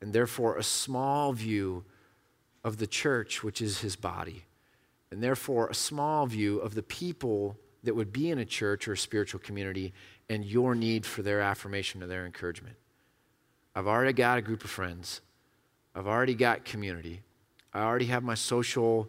[0.00, 1.84] and therefore a small view
[2.62, 4.45] of the church, which is his body
[5.10, 8.92] and therefore a small view of the people that would be in a church or
[8.92, 9.92] a spiritual community
[10.28, 12.76] and your need for their affirmation or their encouragement.
[13.74, 15.20] I've already got a group of friends,
[15.94, 17.22] I've already got community,
[17.72, 19.08] I already have my social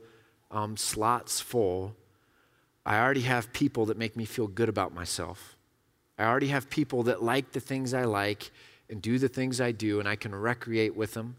[0.52, 1.96] um, slots full.
[2.86, 5.58] I already have people that make me feel good about myself.
[6.18, 8.52] I already have people that like the things I like
[8.90, 11.36] and do the things I do, and I can recreate with them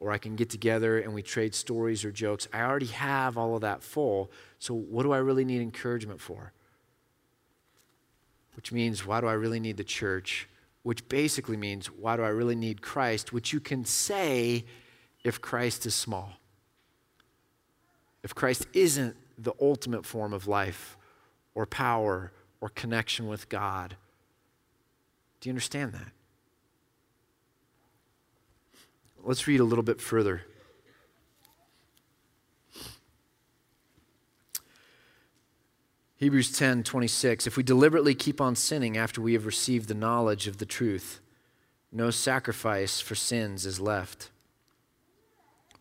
[0.00, 2.48] or I can get together and we trade stories or jokes.
[2.52, 4.30] I already have all of that full.
[4.58, 6.52] So, what do I really need encouragement for?
[8.56, 10.48] Which means, why do I really need the church?
[10.82, 13.32] Which basically means, why do I really need Christ?
[13.32, 14.64] Which you can say
[15.22, 16.32] if Christ is small.
[18.22, 20.96] If Christ isn't the ultimate form of life
[21.54, 23.96] or power or connection with God.
[25.40, 26.12] Do you understand that?
[29.22, 30.42] Let's read a little bit further.
[36.16, 37.46] Hebrews 10 26.
[37.46, 41.20] If we deliberately keep on sinning after we have received the knowledge of the truth,
[41.92, 44.30] no sacrifice for sins is left,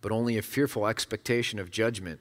[0.02, 2.20] but only a fearful expectation of judgment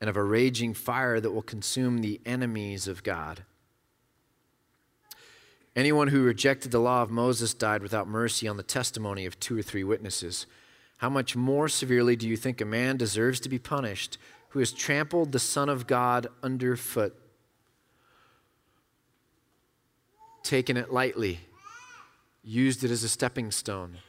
[0.00, 3.44] and of a raging fire that will consume the enemies of God.
[5.80, 9.58] Anyone who rejected the law of Moses died without mercy on the testimony of two
[9.58, 10.44] or three witnesses.
[10.98, 14.18] How much more severely do you think a man deserves to be punished
[14.50, 17.16] who has trampled the Son of God underfoot,
[20.42, 21.40] taken it lightly,
[22.44, 24.00] used it as a stepping stone,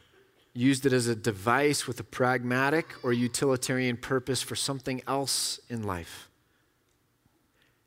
[0.54, 5.84] used it as a device with a pragmatic or utilitarian purpose for something else in
[5.84, 6.28] life?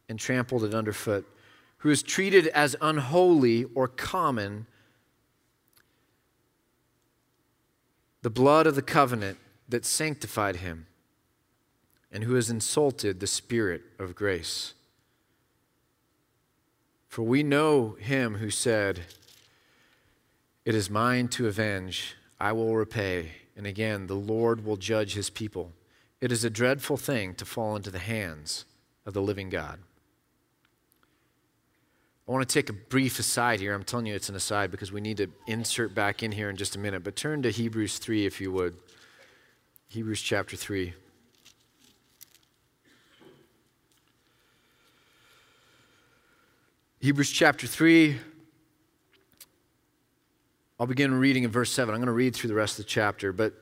[0.09, 1.27] and trampled it underfoot,
[1.85, 4.66] who is treated as unholy or common
[8.23, 9.37] the blood of the covenant
[9.68, 10.87] that sanctified him,
[12.11, 14.73] and who has insulted the Spirit of grace.
[17.07, 19.01] For we know him who said,
[20.64, 23.33] It is mine to avenge, I will repay.
[23.59, 25.73] And again, the Lord will judge his people.
[26.23, 28.64] It is a dreadful thing to fall into the hands
[29.05, 29.81] of the living God.
[32.27, 33.75] I want to take a brief aside here.
[33.75, 36.57] I'm telling you it's an aside because we need to insert back in here in
[36.57, 37.05] just a minute.
[37.05, 38.77] But turn to Hebrews 3 if you would.
[39.89, 40.95] Hebrews chapter 3.
[47.01, 48.17] Hebrews chapter 3.
[50.81, 51.95] I'll begin reading in verse 7.
[51.95, 53.31] I'm going to read through the rest of the chapter.
[53.33, 53.53] But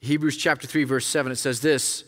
[0.00, 2.04] Hebrews chapter 3, verse 7, it says this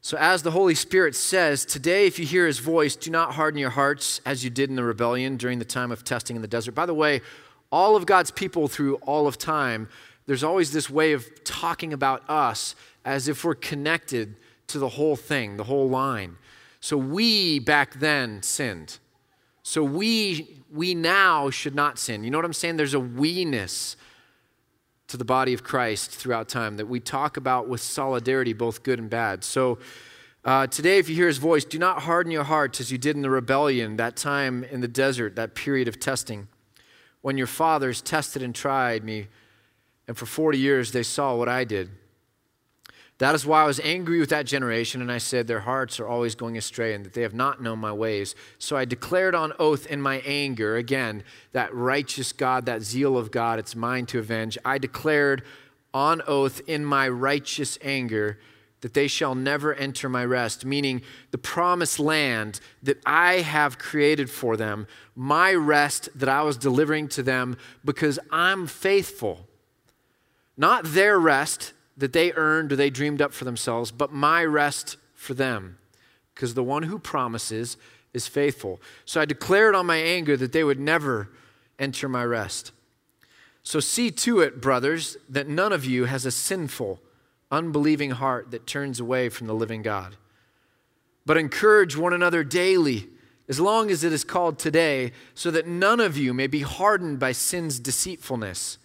[0.00, 3.58] so, as the Holy Spirit says, today, if you hear his voice, do not harden
[3.58, 6.48] your hearts as you did in the rebellion during the time of testing in the
[6.48, 6.72] desert.
[6.72, 7.20] By the way,
[7.72, 9.88] all of God's people through all of time,
[10.26, 14.36] there's always this way of talking about us as if we're connected
[14.68, 16.36] to the whole thing, the whole line.
[16.80, 18.98] So, we back then sinned.
[19.64, 22.22] So, we, we now should not sin.
[22.22, 22.76] You know what I'm saying?
[22.76, 23.96] There's a we ness
[25.08, 28.98] to the body of Christ throughout time that we talk about with solidarity, both good
[28.98, 29.42] and bad.
[29.42, 29.78] So,
[30.44, 33.16] uh, today, if you hear his voice, do not harden your hearts as you did
[33.16, 36.46] in the rebellion, that time in the desert, that period of testing,
[37.22, 39.26] when your fathers tested and tried me,
[40.06, 41.90] and for 40 years they saw what I did.
[43.18, 46.06] That is why I was angry with that generation, and I said, Their hearts are
[46.06, 48.36] always going astray, and that they have not known my ways.
[48.58, 53.32] So I declared on oath in my anger, again, that righteous God, that zeal of
[53.32, 54.56] God, it's mine to avenge.
[54.64, 55.42] I declared
[55.92, 58.38] on oath in my righteous anger
[58.82, 61.02] that they shall never enter my rest, meaning
[61.32, 67.08] the promised land that I have created for them, my rest that I was delivering
[67.08, 69.48] to them because I'm faithful.
[70.56, 74.96] Not their rest that they earned or they dreamed up for themselves, but my rest
[75.14, 75.78] for them.
[76.34, 77.76] Because the one who promises
[78.14, 78.80] is faithful.
[79.04, 81.28] So I declared on my anger that they would never
[81.78, 82.72] enter my rest.
[83.62, 87.00] So see to it, brothers, that none of you has a sinful,
[87.50, 90.16] unbelieving heart that turns away from the living God.
[91.26, 93.08] But encourage one another daily,
[93.48, 97.18] as long as it is called today, so that none of you may be hardened
[97.18, 98.78] by sin's deceitfulness.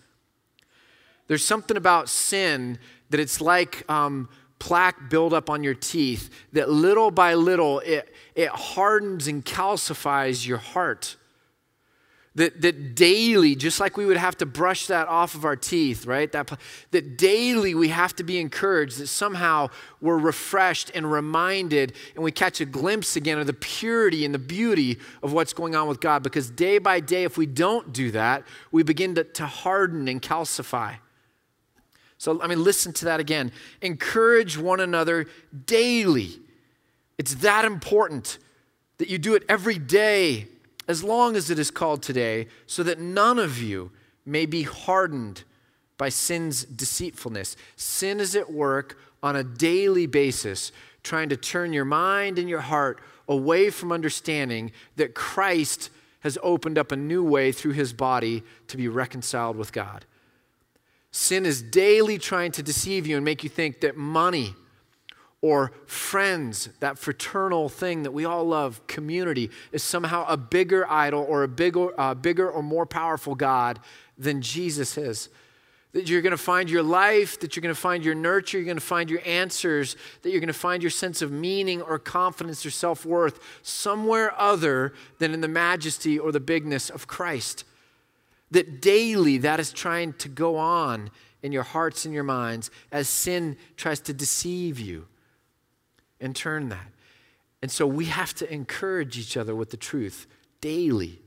[1.28, 2.80] There's something about sin
[3.14, 8.50] that it's like um, plaque buildup on your teeth, that little by little it, it
[8.50, 11.16] hardens and calcifies your heart.
[12.34, 16.08] That, that daily, just like we would have to brush that off of our teeth,
[16.08, 16.32] right?
[16.32, 16.58] That,
[16.90, 19.68] that daily we have to be encouraged, that somehow
[20.02, 24.40] we're refreshed and reminded, and we catch a glimpse again of the purity and the
[24.40, 26.24] beauty of what's going on with God.
[26.24, 30.20] Because day by day, if we don't do that, we begin to, to harden and
[30.20, 30.96] calcify.
[32.24, 33.52] So, I mean, listen to that again.
[33.82, 35.28] Encourage one another
[35.66, 36.40] daily.
[37.18, 38.38] It's that important
[38.98, 40.48] that you do it every day,
[40.88, 43.92] as long as it is called today, so that none of you
[44.26, 45.44] may be hardened
[45.98, 47.58] by sin's deceitfulness.
[47.76, 50.72] Sin is at work on a daily basis,
[51.04, 55.90] trying to turn your mind and your heart away from understanding that Christ
[56.22, 60.06] has opened up a new way through his body to be reconciled with God.
[61.16, 64.56] Sin is daily trying to deceive you and make you think that money
[65.42, 71.24] or friends, that fraternal thing that we all love, community, is somehow a bigger idol
[71.30, 73.80] or a bigger, uh, bigger or more powerful God
[74.18, 75.30] than Jesus is.
[75.92, 78.66] That you're going to find your life, that you're going to find your nurture, you're
[78.66, 82.00] going to find your answers, that you're going to find your sense of meaning or
[82.00, 87.66] confidence or self worth somewhere other than in the majesty or the bigness of Christ
[88.54, 91.12] that daily that is trying to go on
[91.42, 95.08] in your hearts and your minds as sin tries to deceive you
[96.20, 96.88] and turn that.
[97.62, 100.28] And so we have to encourage each other with the truth
[100.62, 101.20] daily.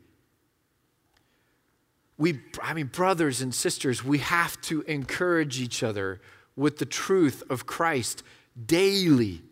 [2.18, 6.20] We, I mean, brothers and sisters, we have to encourage each other
[6.56, 8.22] with the truth of Christ
[8.64, 9.42] daily.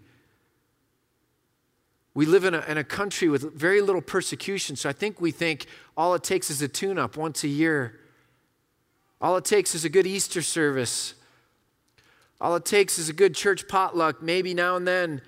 [2.14, 5.32] We live in a, in a country with very little persecution, so I think we
[5.32, 7.98] think all it takes is a tune up once a year.
[9.20, 11.14] All it takes is a good Easter service.
[12.40, 15.22] All it takes is a good church potluck, maybe now and then.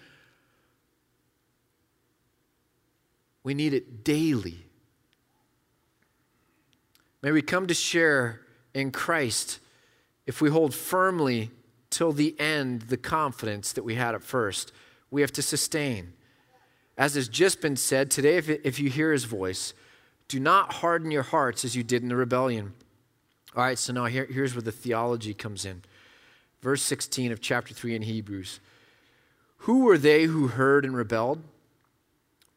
[3.43, 4.67] We need it daily.
[7.23, 8.43] May we come to share
[8.75, 9.59] in Christ
[10.27, 11.51] if we hold firmly
[11.91, 14.73] till the end the confidence that we had at first.
[15.11, 16.13] We have to sustain.
[16.97, 19.75] As has just been said, today, if, if you hear his voice,
[20.29, 22.73] do not harden your hearts as you did in the rebellion.
[23.55, 25.83] All right, so now here, here's where the theology comes in.
[26.63, 28.61] Verse 16 of chapter 3 in Hebrews.
[29.59, 31.43] Who were they who heard and rebelled?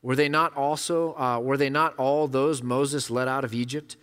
[0.02, 3.98] Were they not also, uh, were they not all those Moses led out of Egypt?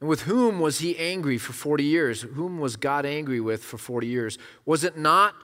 [0.00, 2.22] And with whom was he angry for 40 years?
[2.22, 4.38] Whom was God angry with for 40 years?
[4.64, 5.34] Was it not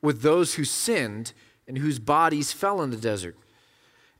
[0.00, 1.32] with those who sinned
[1.66, 3.36] and whose bodies fell in the desert?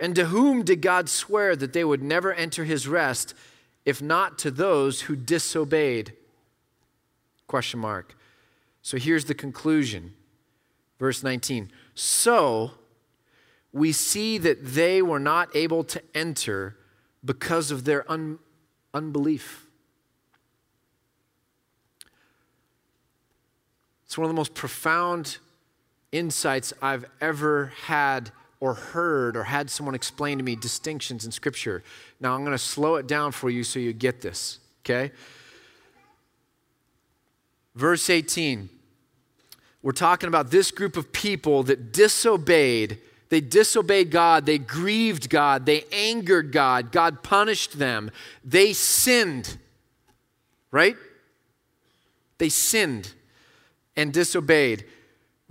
[0.01, 3.35] And to whom did God swear that they would never enter his rest,
[3.85, 6.13] if not to those who disobeyed?
[7.47, 8.17] Question mark.
[8.83, 10.15] So here's the conclusion.
[10.99, 11.71] Verse 19.
[11.95, 12.73] So
[13.73, 16.77] we see that they were not able to enter
[17.25, 18.39] because of their un-
[18.93, 19.67] unbelief.
[24.05, 25.39] It's one of the most profound
[26.13, 28.31] insights I've ever had
[28.61, 31.83] or heard or had someone explain to me distinctions in Scripture.
[32.21, 35.13] Now, I'm going to slow it down for you so you get this, okay?
[37.75, 38.69] Verse 18.
[39.83, 42.99] We're talking about this group of people that disobeyed.
[43.29, 44.47] They disobeyed God.
[44.47, 45.67] They grieved God.
[45.67, 46.91] They angered God.
[46.91, 48.11] God punished them.
[48.43, 49.59] They sinned,
[50.71, 50.97] right?
[52.39, 53.13] They sinned
[53.97, 54.85] and disobeyed.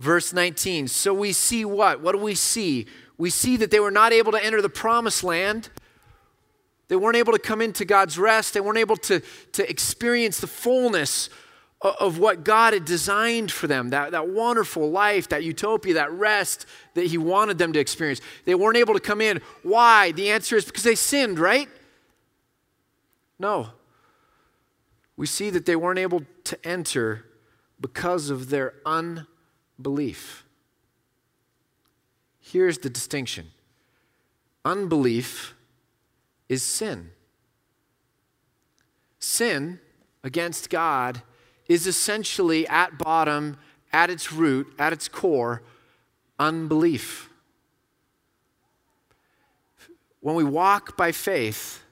[0.03, 0.89] Verse 19.
[0.89, 2.01] So we see what?
[2.01, 2.87] What do we see?
[3.17, 5.69] We see that they were not able to enter the promised land.
[6.89, 8.53] They weren't able to come into God's rest.
[8.53, 9.21] They weren't able to,
[9.53, 11.29] to experience the fullness
[11.81, 16.65] of what God had designed for them that, that wonderful life, that utopia, that rest
[16.95, 18.19] that He wanted them to experience.
[18.43, 19.41] They weren't able to come in.
[19.61, 20.11] Why?
[20.11, 21.69] The answer is because they sinned, right?
[23.39, 23.69] No.
[25.15, 27.25] We see that they weren't able to enter
[27.79, 29.27] because of their unbelief.
[32.39, 33.51] Here's the distinction
[34.65, 35.55] unbelief
[36.49, 37.11] is sin.
[39.19, 39.79] Sin
[40.23, 41.21] against God
[41.67, 43.57] is essentially at bottom,
[43.91, 45.63] at its root, at its core,
[46.39, 47.29] unbelief.
[50.19, 51.83] When we walk by faith,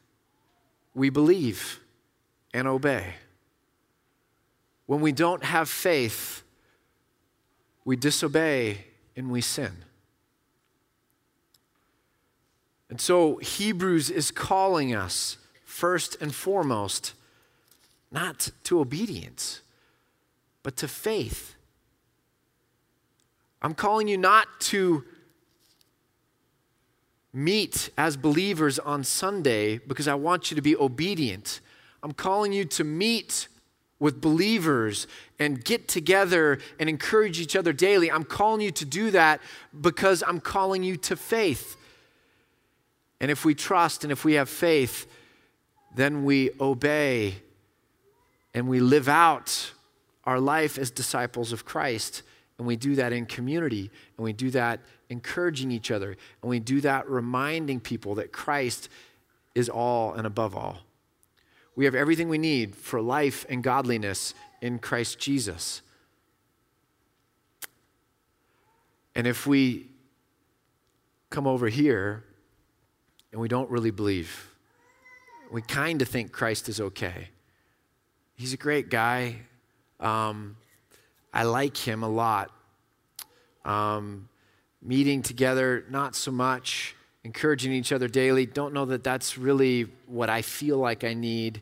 [0.93, 1.79] we believe
[2.53, 3.15] and obey.
[4.85, 6.43] When we don't have faith,
[7.83, 9.71] we disobey and we sin.
[12.89, 17.13] And so Hebrews is calling us, first and foremost,
[18.11, 19.61] not to obedience,
[20.63, 21.55] but to faith.
[23.61, 25.05] I'm calling you not to
[27.33, 31.61] meet as believers on Sunday because I want you to be obedient.
[32.03, 33.47] I'm calling you to meet
[34.01, 35.05] with believers
[35.37, 38.11] and get together and encourage each other daily.
[38.11, 39.39] I'm calling you to do that
[39.79, 41.77] because I'm calling you to faith.
[43.21, 45.05] And if we trust and if we have faith,
[45.95, 47.35] then we obey
[48.55, 49.71] and we live out
[50.23, 52.23] our life as disciples of Christ.
[52.57, 56.59] And we do that in community, and we do that encouraging each other, and we
[56.59, 58.87] do that reminding people that Christ
[59.55, 60.77] is all and above all.
[61.81, 65.81] We have everything we need for life and godliness in Christ Jesus.
[69.15, 69.87] And if we
[71.31, 72.23] come over here
[73.31, 74.53] and we don't really believe,
[75.51, 77.29] we kind of think Christ is okay.
[78.35, 79.37] He's a great guy.
[79.99, 80.57] Um,
[81.33, 82.51] I like him a lot.
[83.65, 84.29] Um,
[84.83, 88.45] meeting together, not so much encouraging each other daily.
[88.45, 91.61] Don't know that that's really what I feel like I need.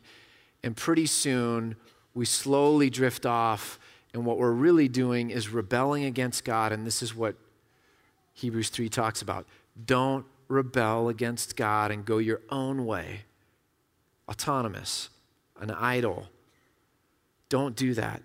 [0.62, 1.76] And pretty soon,
[2.14, 3.78] we slowly drift off,
[4.12, 6.72] and what we're really doing is rebelling against God.
[6.72, 7.36] And this is what
[8.34, 9.46] Hebrews 3 talks about.
[9.86, 13.22] Don't rebel against God and go your own way,
[14.28, 15.10] autonomous,
[15.60, 16.26] an idol.
[17.48, 18.22] Don't do that.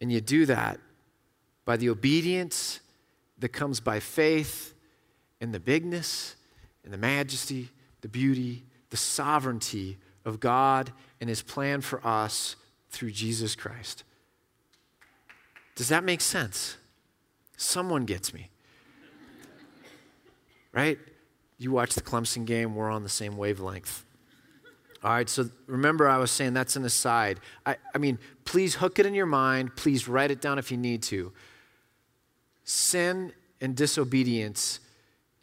[0.00, 0.80] And you do that
[1.64, 2.80] by the obedience
[3.38, 4.73] that comes by faith
[5.40, 6.36] in the bigness
[6.84, 7.70] and the majesty,
[8.00, 12.56] the beauty, the sovereignty of God and His plan for us
[12.90, 14.04] through Jesus Christ.
[15.74, 16.76] Does that make sense?
[17.56, 18.50] Someone gets me.
[20.72, 20.98] Right?
[21.58, 24.04] You watch the Clemson game, we're on the same wavelength.
[25.02, 27.38] All right, so remember, I was saying that's an aside.
[27.66, 29.76] I, I mean, please hook it in your mind.
[29.76, 31.30] Please write it down if you need to.
[32.64, 34.80] Sin and disobedience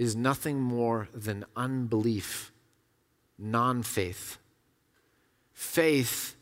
[0.02, 2.52] is nothing more than unbelief,
[3.38, 4.40] non faith.
[5.54, 6.36] Faith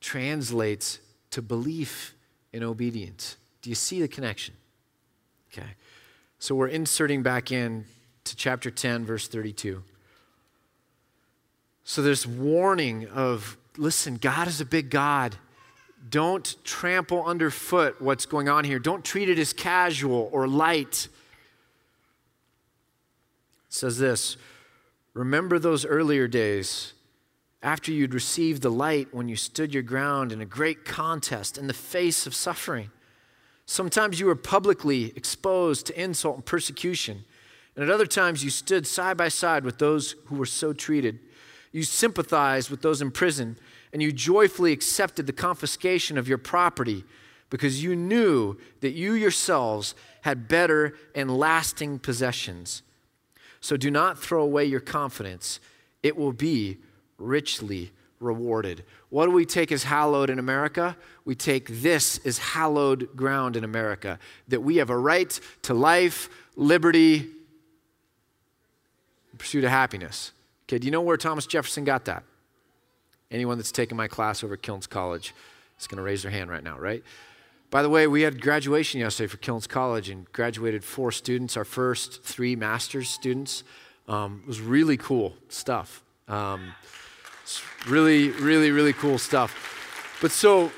[0.00, 0.98] translates
[1.30, 2.16] to belief
[2.52, 3.36] in obedience.
[3.62, 4.56] Do you see the connection?
[5.52, 5.68] Okay.
[6.40, 7.84] So we're inserting back in
[8.24, 9.84] to chapter 10, verse 32.
[11.84, 15.36] So there's warning of listen, God is a big God.
[16.10, 18.80] Don't trample underfoot what's going on here.
[18.80, 21.06] Don't treat it as casual or light.
[23.68, 24.36] Says this
[25.14, 26.94] Remember those earlier days
[27.62, 31.66] after you'd received the light when you stood your ground in a great contest in
[31.66, 32.90] the face of suffering.
[33.66, 37.24] Sometimes you were publicly exposed to insult and persecution,
[37.74, 41.18] and at other times you stood side by side with those who were so treated.
[41.72, 43.58] You sympathized with those in prison,
[43.92, 47.04] and you joyfully accepted the confiscation of your property
[47.50, 52.82] because you knew that you yourselves had better and lasting possessions.
[53.60, 55.60] So do not throw away your confidence,
[56.02, 56.78] it will be
[57.18, 57.90] richly
[58.20, 58.84] rewarded.
[59.10, 60.96] What do we take as hallowed in America?
[61.24, 66.28] We take this as hallowed ground in America that we have a right to life,
[66.56, 67.28] liberty,
[69.38, 70.32] pursuit of happiness.
[70.66, 72.24] Okay, do you know where Thomas Jefferson got that?
[73.30, 75.34] Anyone that's taken my class over at Kilns College
[75.78, 77.02] is going to raise their hand right now, right?
[77.70, 81.66] By the way, we had graduation yesterday for Kilns College and graduated four students, our
[81.66, 83.62] first three master's students.
[84.08, 86.02] Um, it was really cool stuff.
[86.28, 86.74] Um,
[87.86, 90.16] really, really, really cool stuff.
[90.22, 90.72] But so,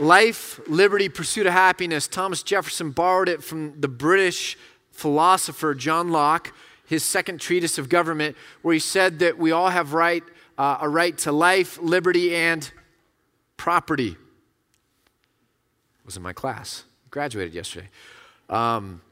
[0.00, 4.58] life, liberty, pursuit of happiness, Thomas Jefferson borrowed it from the British
[4.90, 6.52] philosopher John Locke,
[6.86, 10.24] his second treatise of government, where he said that we all have right,
[10.58, 12.68] uh, a right to life, liberty, and
[13.56, 14.16] property
[16.06, 17.88] was in my class, graduated yesterday.
[18.48, 19.02] Um,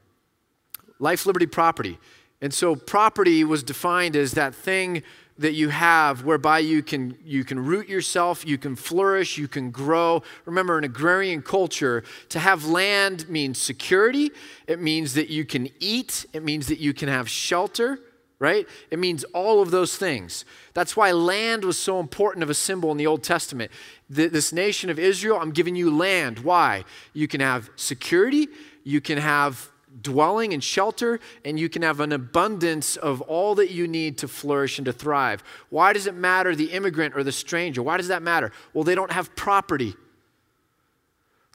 [0.99, 1.99] life, liberty, property.
[2.41, 5.03] And so property was defined as that thing
[5.37, 9.69] that you have whereby you can you can root yourself you can flourish you can
[9.69, 14.31] grow remember in agrarian culture to have land means security
[14.65, 17.99] it means that you can eat it means that you can have shelter
[18.39, 18.67] right?
[18.91, 20.45] It means all of those things.
[20.73, 23.71] That's why land was so important of a symbol in the Old Testament.
[24.09, 26.39] This nation of Israel, I'm giving you land.
[26.39, 26.83] Why?
[27.13, 28.47] You can have security,
[28.83, 29.69] you can have
[30.01, 34.27] dwelling and shelter, and you can have an abundance of all that you need to
[34.27, 35.43] flourish and to thrive.
[35.69, 37.81] Why does it matter the immigrant or the stranger?
[37.81, 38.51] Why does that matter?
[38.73, 39.95] Well, they don't have property.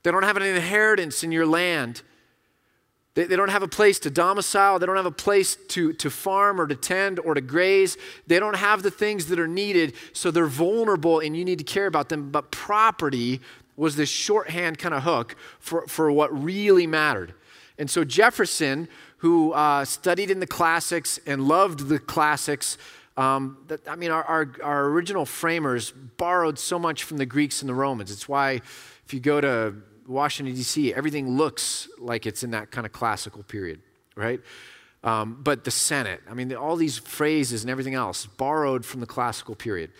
[0.02, 2.02] They don't have an inheritance in your land.
[3.14, 4.78] They, they, don't have a place to domicile.
[4.78, 7.96] They don't have a place to, to farm or to tend or to graze.
[8.26, 11.64] They don't have the things that are needed, so they're vulnerable and you need to
[11.64, 12.30] care about them.
[12.30, 13.40] But property
[13.76, 17.34] was this shorthand kind of hook for, for what really mattered.
[17.78, 18.88] And so Jefferson,
[19.18, 22.78] who uh, studied in the classics and loved the classics,
[23.16, 27.60] um, that, I mean, our, our, our original framers borrowed so much from the Greeks
[27.60, 28.10] and the Romans.
[28.10, 28.60] It's why
[29.04, 29.74] if you go to
[30.10, 33.80] Washington, D.C., everything looks like it's in that kind of classical period,
[34.16, 34.40] right?
[35.02, 39.06] Um, but the Senate, I mean, all these phrases and everything else borrowed from the
[39.06, 39.92] classical period.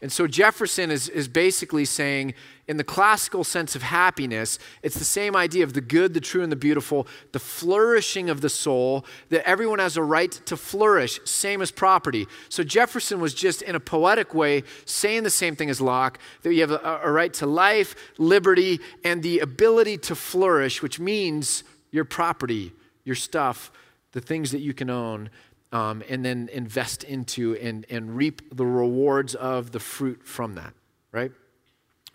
[0.00, 2.34] And so Jefferson is, is basically saying,
[2.68, 6.42] in the classical sense of happiness, it's the same idea of the good, the true,
[6.42, 11.18] and the beautiful, the flourishing of the soul, that everyone has a right to flourish,
[11.24, 12.28] same as property.
[12.48, 16.54] So Jefferson was just, in a poetic way, saying the same thing as Locke that
[16.54, 21.64] you have a, a right to life, liberty, and the ability to flourish, which means
[21.90, 22.72] your property,
[23.02, 23.72] your stuff,
[24.12, 25.28] the things that you can own
[25.72, 30.72] um, and then invest into and, and reap the rewards of the fruit from that,
[31.12, 31.32] right?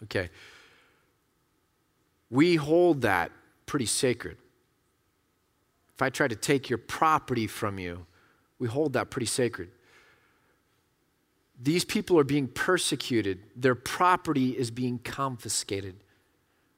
[0.04, 0.30] Okay.
[2.30, 3.32] We hold that
[3.66, 4.38] pretty sacred.
[5.94, 8.06] If I try to take your property from you,
[8.58, 9.70] we hold that pretty sacred.
[11.62, 15.96] These people are being persecuted, their property is being confiscated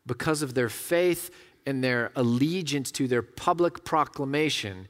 [0.06, 1.32] because of their faith
[1.66, 4.88] and their allegiance to their public proclamation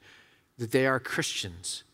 [0.58, 1.84] that they are Christians.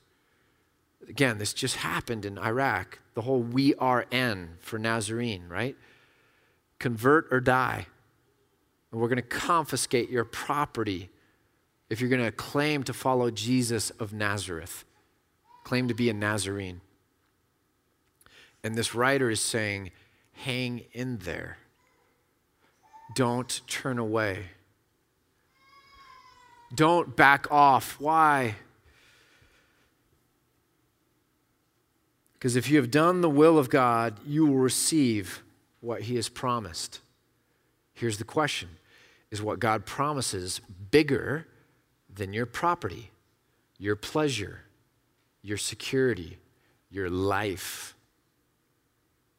[1.09, 3.01] Again, this just happened in Iraq.
[3.15, 5.77] The whole we are N for Nazarene, right?
[6.79, 7.87] Convert or die.
[8.91, 11.11] And we're going to confiscate your property
[11.91, 14.85] if you're going to claim to follow Jesus of Nazareth,
[15.65, 16.81] claim to be a Nazarene.
[18.65, 19.91] And this writer is saying,
[20.33, 21.59] hang in there.
[23.15, 24.47] Don't turn away.
[26.75, 28.01] Don't back off.
[28.01, 28.57] Why?
[32.35, 35.43] Because if you have done the will of God, you will receive
[35.81, 37.01] what He has promised.
[37.93, 38.69] Here's the question
[39.31, 40.61] Is what God promises
[40.91, 41.47] bigger
[42.13, 43.11] than your property,
[43.79, 44.63] your pleasure,
[45.43, 46.39] your security,
[46.91, 47.95] your life?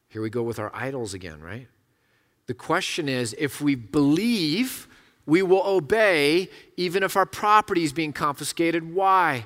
[0.07, 1.67] Here we go with our idols again, right?
[2.45, 4.88] The question is if we believe
[5.26, 8.93] we will obey even if our property is being confiscated.
[8.93, 9.45] Why?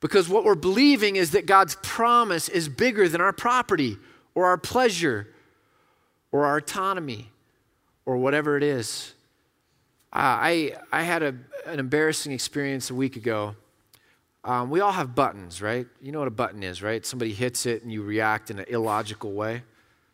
[0.00, 3.96] Because what we're believing is that God's promise is bigger than our property
[4.34, 5.28] or our pleasure
[6.30, 7.30] or our autonomy
[8.06, 9.14] or whatever it is.
[10.12, 11.34] Uh, I, I had a,
[11.66, 13.56] an embarrassing experience a week ago.
[14.44, 15.86] Um, we all have buttons, right?
[16.00, 17.04] You know what a button is, right?
[17.04, 19.62] Somebody hits it and you react in an illogical way.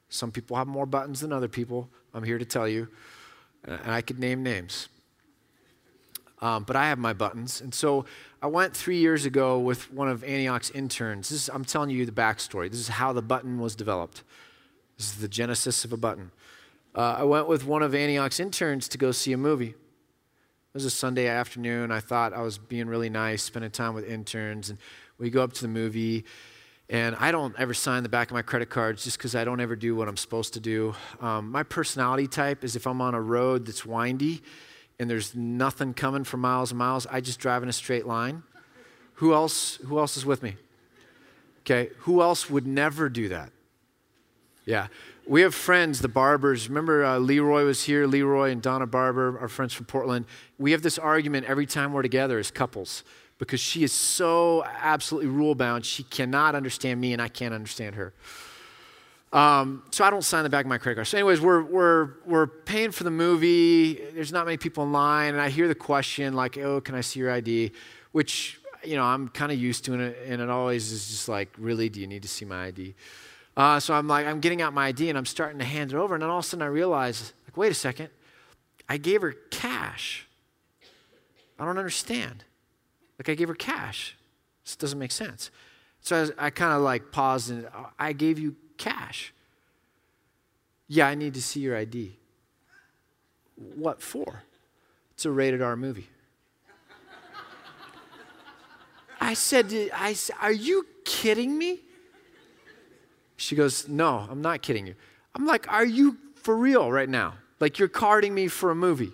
[0.09, 1.89] Some people have more buttons than other people.
[2.13, 2.89] I'm here to tell you.
[3.65, 4.89] And I could name names.
[6.41, 7.61] Um, but I have my buttons.
[7.61, 8.05] And so
[8.43, 11.31] I went three years ago with one of Antioch's interns.
[11.31, 12.71] This is, I'm telling you the backstory.
[12.71, 14.23] This is how the button was developed.
[14.99, 16.31] This is the genesis of a button.
[16.95, 19.71] Uh, I went with one of Antioch's interns to go see a movie.
[19.71, 21.91] It was a Sunday afternoon.
[21.91, 24.79] I thought I was being really nice, spending time with interns, and
[25.19, 26.25] we go up to the movie.
[26.91, 29.61] And I don't ever sign the back of my credit cards just because I don't
[29.61, 30.95] ever do what I'm supposed to do.
[31.21, 34.43] Um, my personality type is if I'm on a road that's windy
[35.01, 38.43] and there's nothing coming for miles and miles, I just drive in a straight line.
[39.15, 39.77] Who else?
[39.77, 40.57] Who else is with me?
[41.61, 43.51] Okay, who else would never do that?
[44.67, 44.89] Yeah,
[45.27, 46.69] we have friends, the Barbers.
[46.69, 48.07] Remember, uh, Leroy was here.
[48.07, 50.27] Leroy and Donna Barber, our friends from Portland.
[50.59, 53.05] We have this argument every time we're together as couples
[53.39, 55.85] because she is so absolutely rule bound.
[55.85, 58.13] She cannot understand me, and I can't understand her.
[59.33, 61.07] Um, so I don't sign the back of my credit card.
[61.09, 63.95] So, anyways, we're, we're, we're paying for the movie.
[64.15, 67.01] There's not many people in line, and I hear the question, like, oh, can I
[67.01, 67.73] see your ID?
[68.13, 71.29] Which, you know, I'm kind of used to, and it, and it always is just
[71.29, 72.95] like, really, do you need to see my ID?
[73.57, 75.97] Uh, so I'm like, I'm getting out my ID, and I'm starting to hand it
[75.97, 78.11] over, and then all of a sudden I realize, like, wait a second,
[78.89, 80.29] I gave her cash.
[81.59, 82.45] I don't understand.
[83.19, 84.17] Like, I gave her cash.
[84.65, 85.51] This doesn't make sense.
[86.01, 89.33] So I, I kind of like paused and I gave you cash.
[90.87, 92.17] Yeah, I need to see your ID.
[93.77, 94.43] What for?
[95.13, 96.09] It's a rated R movie.
[99.21, 101.81] I said, I, Are you kidding me?
[103.37, 104.95] She goes, No, I'm not kidding you.
[105.35, 107.35] I'm like, Are you for real right now?
[107.61, 109.13] Like, you're carding me for a movie.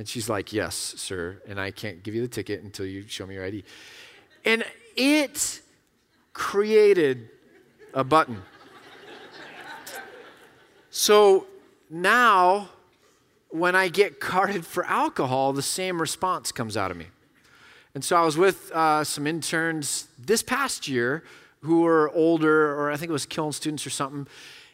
[0.00, 1.42] And she's like, Yes, sir.
[1.46, 3.64] And I can't give you the ticket until you show me your ID.
[4.46, 4.64] And
[4.96, 5.60] it
[6.32, 7.28] created
[7.92, 8.40] a button.
[10.88, 11.46] So
[11.90, 12.70] now,
[13.50, 17.08] when I get carded for alcohol, the same response comes out of me.
[17.94, 21.24] And so I was with uh, some interns this past year
[21.60, 24.26] who were older, or I think it was Kiln students or something,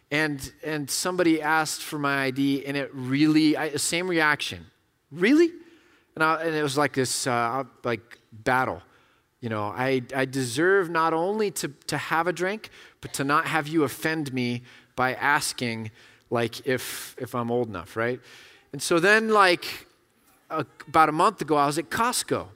[0.08, 4.66] and and somebody asked for my ID, and it really, I, same reaction,
[5.10, 5.50] really,
[6.14, 8.82] and, I, and it was like this uh, like battle.
[9.40, 13.46] You know, I, I deserve not only to, to have a drink, but to not
[13.46, 14.62] have you offend me
[14.96, 15.90] by asking,
[16.30, 18.18] like, if, if I'm old enough, right?
[18.72, 19.86] And so then, like,
[20.50, 22.48] a, about a month ago, I was at Costco.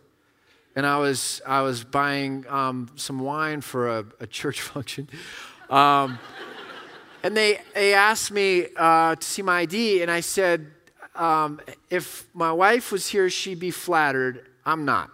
[0.75, 5.09] And I was, I was buying um, some wine for a, a church function.
[5.69, 6.19] Um,
[7.23, 10.71] and they, they asked me uh, to see my ID, and I said,
[11.15, 14.47] um, if my wife was here, she'd be flattered.
[14.65, 15.11] I'm not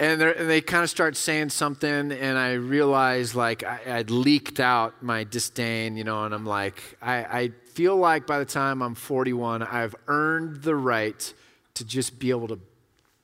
[0.00, 4.58] and, and they kind of start saying something, and I realize like I, would leaked
[4.58, 8.82] out my disdain, you know, and I'm like, I, I feel like by the time
[8.82, 11.32] I'm 41, I've earned the right
[11.74, 12.58] to just be able to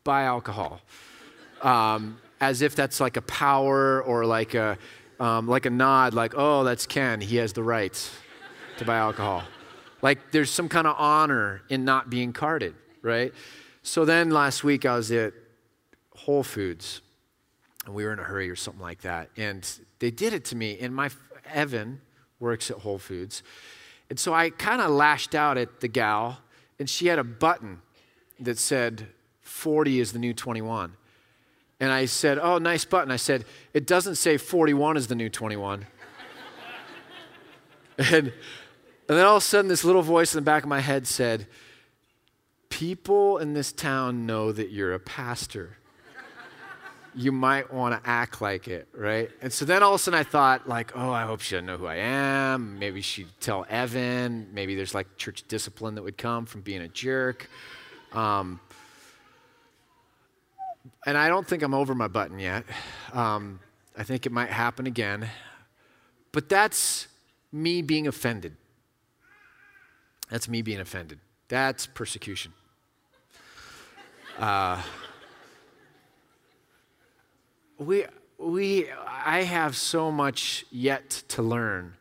[0.05, 0.83] buy alcohol,
[1.63, 4.77] um, as if that's like a power or like a
[5.19, 8.11] um, like a nod, like oh, that's Ken, he has the right
[8.77, 9.45] to buy alcohol.
[10.07, 13.35] Like there's some kind of honor in not being carded, right?
[13.83, 15.33] So then last week I was at
[16.15, 17.01] Whole Foods,
[17.85, 19.31] and we were in a hurry or something like that.
[19.37, 20.79] And they did it to me.
[20.79, 21.11] And my
[21.53, 22.03] Evan
[22.39, 23.43] works at Whole Foods.
[24.09, 26.39] And so I kind of lashed out at the gal,
[26.79, 27.83] and she had a button
[28.39, 29.09] that said
[29.41, 30.93] 40 is the new 21.
[31.81, 33.11] And I said, Oh, nice button.
[33.11, 33.45] I said,
[33.75, 35.85] It doesn't say 41 is the new 21.
[37.99, 38.33] and,
[39.09, 41.07] and then all of a sudden, this little voice in the back of my head
[41.07, 41.47] said,
[42.69, 45.79] People in this town know that you're a pastor
[47.17, 49.31] you might want to act like it, right?
[49.41, 51.65] And so then all of a sudden I thought, like, oh, I hope she doesn't
[51.65, 52.79] know who I am.
[52.79, 54.49] Maybe she'd tell Evan.
[54.53, 57.49] Maybe there's like church discipline that would come from being a jerk.
[58.13, 58.61] Um,
[61.07, 62.65] and I don't think I'm over my button yet.
[63.15, 63.61] Um,
[63.97, 65.27] I think it might happen again.
[66.33, 67.09] But that's
[67.51, 68.57] me being offended.
[70.31, 71.21] That's me being offended.
[71.49, 72.53] That's persecution.
[74.39, 74.83] Uh,
[77.79, 78.05] we,
[78.39, 81.95] we, I have so much yet to learn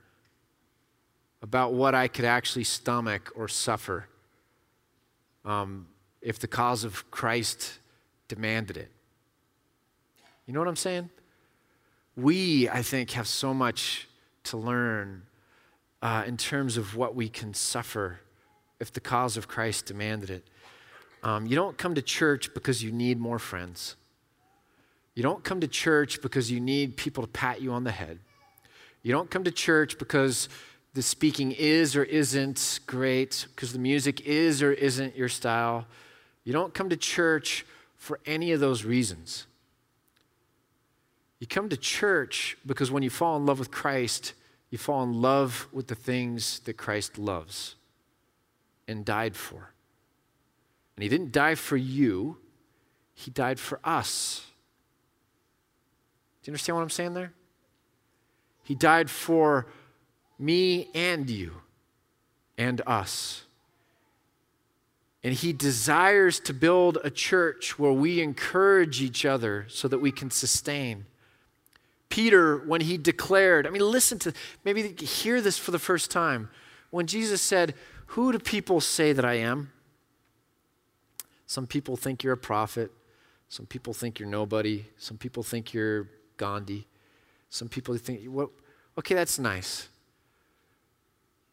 [1.41, 4.07] about what I could actually stomach or suffer
[5.45, 5.87] um,
[6.21, 7.79] if the cause of Christ
[8.27, 8.91] demanded it.
[10.47, 11.09] You know what I'm saying?
[12.17, 14.07] We, I think, have so much
[14.45, 15.23] to learn
[16.05, 18.19] uh, in terms of what we can suffer
[18.79, 20.47] if the cause of Christ demanded it.
[21.23, 23.95] Um, you don't come to church because you need more friends.
[25.15, 28.19] You don't come to church because you need people to pat you on the head.
[29.01, 30.47] You don't come to church because
[30.93, 35.87] the speaking is or isn't great, because the music is or isn't your style.
[36.43, 37.65] You don't come to church
[37.97, 39.47] for any of those reasons.
[41.39, 44.35] You come to church because when you fall in love with Christ,
[44.75, 47.75] you fall in love with the things that Christ loves
[48.89, 49.71] and died for.
[50.95, 52.37] And He didn't die for you,
[53.13, 54.45] He died for us.
[56.43, 57.31] Do you understand what I'm saying there?
[58.63, 59.67] He died for
[60.37, 61.53] me and you
[62.57, 63.45] and us.
[65.23, 70.11] And he desires to build a church where we encourage each other so that we
[70.11, 71.05] can sustain.
[72.15, 74.31] Peter, when he declared, I mean, listen to,
[74.63, 76.49] maybe hear this for the first time.
[76.89, 77.73] When Jesus said,
[78.05, 79.73] Who do people say that I am?
[81.45, 82.89] Some people think you're a prophet.
[83.49, 84.85] Some people think you're nobody.
[84.97, 86.07] Some people think you're
[86.37, 86.87] Gandhi.
[87.49, 88.49] Some people think, well,
[88.97, 89.89] okay, that's nice.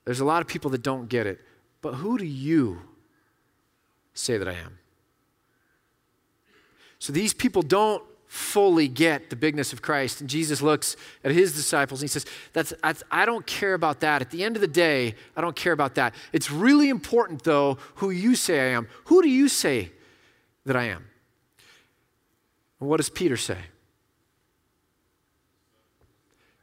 [0.04, 1.40] There's a lot of people that don't get it.
[1.80, 2.82] But who do you
[4.14, 4.78] say that I am?
[7.00, 10.22] So these people don't fully get the bigness of Christ.
[10.22, 12.24] And Jesus looks at his disciples and he says,
[12.54, 14.22] that's, that's, I don't care about that.
[14.22, 16.14] At the end of the day, I don't care about that.
[16.32, 18.88] It's really important, though, who you say I am.
[19.04, 19.92] Who do you say
[20.64, 21.04] that I am?
[22.80, 23.58] And what does Peter say?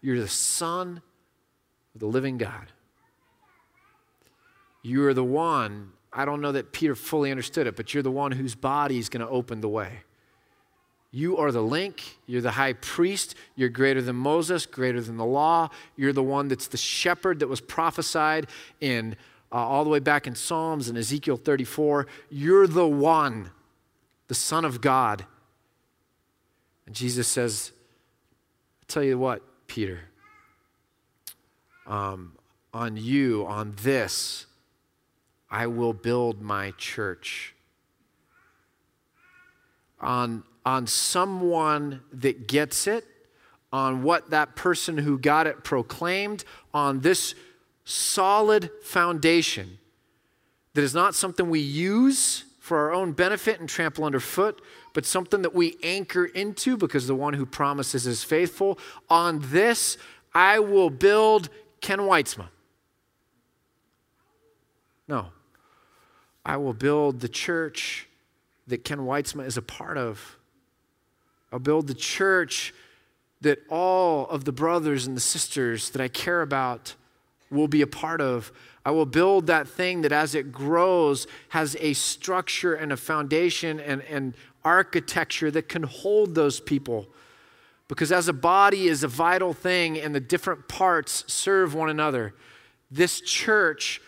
[0.02, 1.04] You're the Son
[1.94, 2.72] of the living God.
[4.82, 8.10] You are the one, I don't know that Peter fully understood it, but you're the
[8.10, 10.00] one whose body is going to open the way.
[11.12, 12.18] You are the link.
[12.28, 13.36] You're the high priest.
[13.56, 15.70] You're greater than Moses, greater than the law.
[15.96, 18.48] You're the one that's the shepherd that was prophesied
[18.80, 19.16] in
[19.52, 22.06] uh, all the way back in Psalms and Ezekiel 34.
[22.30, 23.50] You're the one,
[24.28, 25.26] the Son of God.
[26.86, 27.72] And Jesus says,
[28.82, 30.02] I tell you what, Peter,
[31.88, 32.34] um,
[32.72, 34.46] on you, on this,
[35.50, 37.56] I will build my church.
[40.00, 43.06] On, on someone that gets it,
[43.72, 46.44] on what that person who got it proclaimed,
[46.74, 47.36] on this
[47.86, 49.78] solid foundation
[50.74, 54.62] that is not something we use for our own benefit and trample underfoot,
[54.94, 58.78] but something that we anchor into because the one who promises is faithful.
[59.10, 59.98] On this,
[60.34, 61.50] I will build
[61.82, 62.50] Ken Wytsma.
[65.08, 65.30] No.
[66.46, 68.08] I will build the church
[68.68, 70.38] that Ken Wytsma is a part of.
[71.52, 72.74] I'll build the church
[73.42, 76.96] that all of the brothers and the sisters that I care about
[77.50, 78.52] will be a part of.
[78.86, 83.80] I will build that thing that as it grows has a structure and a foundation
[83.80, 84.34] and, and
[84.64, 87.08] architecture that can hold those people.
[87.88, 92.36] Because as a body is a vital thing and the different parts serve one another,
[92.92, 94.02] this church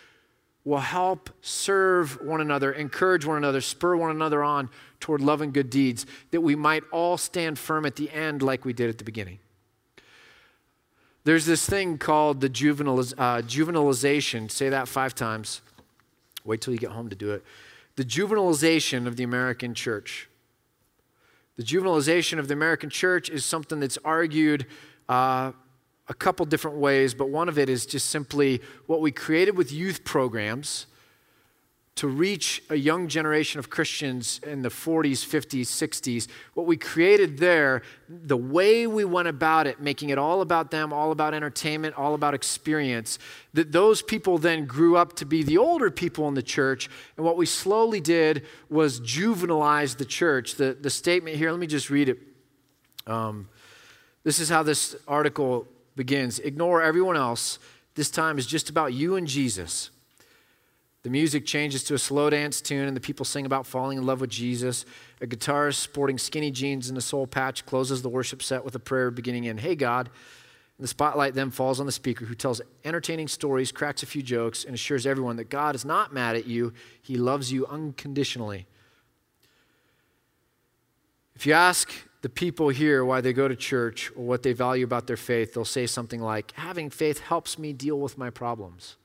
[0.64, 5.54] will help serve one another, encourage one another, spur one another on toward love and
[5.54, 8.98] good deeds, that we might all stand firm at the end like we did at
[8.98, 9.40] the beginning.
[11.24, 14.50] There's this thing called the juvenilis, uh, juvenilization.
[14.50, 15.62] Say that five times.
[16.44, 17.44] Wait till you get home to do it.
[17.96, 20.30] The juvenilization of the American church.
[21.58, 24.66] The juvenilization of the American church is something that's argued
[25.10, 25.52] uh,
[26.12, 29.72] a couple different ways, but one of it is just simply what we created with
[29.72, 30.88] youth programs
[31.96, 36.28] to reach a young generation of Christians in the 40s, 50s, 60s.
[36.54, 40.92] What we created there, the way we went about it, making it all about them,
[40.92, 43.18] all about entertainment, all about experience,
[43.54, 46.90] that those people then grew up to be the older people in the church.
[47.16, 50.56] And what we slowly did was juvenilize the church.
[50.56, 52.20] The, the statement here, let me just read it.
[53.08, 53.48] Um,
[54.26, 57.60] this is how this article begins Ignore everyone else.
[57.96, 59.90] This time is just about you and Jesus.
[61.04, 64.06] The music changes to a slow dance tune, and the people sing about falling in
[64.06, 64.86] love with Jesus.
[65.20, 68.80] A guitarist sporting skinny jeans and a soul patch closes the worship set with a
[68.80, 70.10] prayer beginning in, Hey God.
[70.78, 74.22] And the spotlight then falls on the speaker who tells entertaining stories, cracks a few
[74.22, 76.74] jokes, and assures everyone that God is not mad at you.
[77.02, 78.68] He loves you unconditionally.
[81.42, 84.86] If you ask the people here why they go to church or what they value
[84.86, 88.96] about their faith, they'll say something like, Having faith helps me deal with my problems.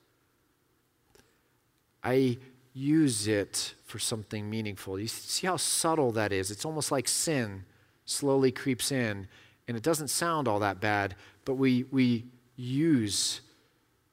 [2.05, 2.37] I
[2.74, 5.01] use it for something meaningful.
[5.01, 6.51] You see how subtle that is?
[6.51, 7.64] It's almost like sin
[8.05, 9.28] slowly creeps in,
[9.66, 11.14] and it doesn't sound all that bad,
[11.47, 13.41] but we, we use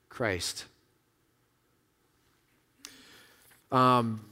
[0.08, 0.64] Christ.
[3.70, 4.24] Um,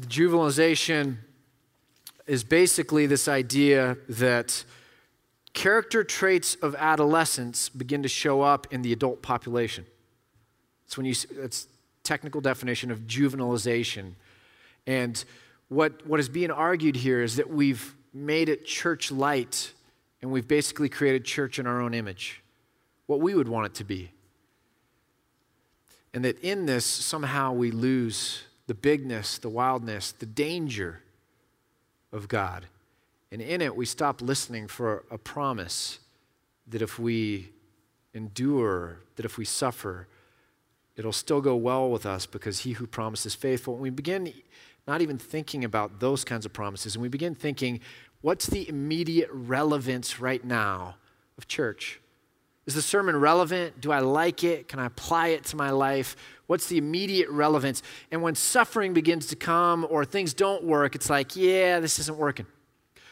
[0.00, 1.18] juvenilization
[2.26, 4.64] is basically this idea that
[5.52, 9.84] character traits of adolescence begin to show up in the adult population.
[10.86, 11.68] It's when you it's
[12.02, 14.14] technical definition of juvenilization.
[14.86, 15.22] And
[15.68, 19.72] what, what is being argued here is that we've made it church light
[20.22, 22.42] and we've basically created church in our own image,
[23.06, 24.10] what we would want it to be.
[26.12, 31.02] And that in this, somehow we lose the bigness, the wildness, the danger
[32.12, 32.66] of God.
[33.32, 36.00] And in it, we stop listening for a promise
[36.66, 37.50] that if we
[38.14, 40.08] endure, that if we suffer,
[40.96, 43.74] it'll still go well with us because he who promises faithful.
[43.74, 44.32] And we begin
[44.86, 47.80] not even thinking about those kinds of promises, and we begin thinking,
[48.22, 50.96] what's the immediate relevance right now
[51.38, 52.00] of church?
[52.70, 53.80] Is the sermon relevant?
[53.80, 54.68] Do I like it?
[54.68, 56.14] Can I apply it to my life?
[56.46, 57.82] What's the immediate relevance?
[58.12, 62.16] And when suffering begins to come or things don't work, it's like, yeah, this isn't
[62.16, 62.46] working.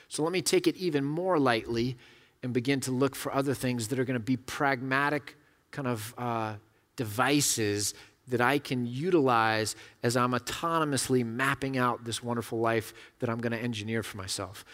[0.06, 1.96] So let me take it even more lightly
[2.44, 5.36] and begin to look for other things that are going to be pragmatic
[5.72, 6.54] kind of uh,
[6.94, 7.94] devices
[8.28, 13.50] that I can utilize as I'm autonomously mapping out this wonderful life that I'm going
[13.50, 14.64] to engineer for myself.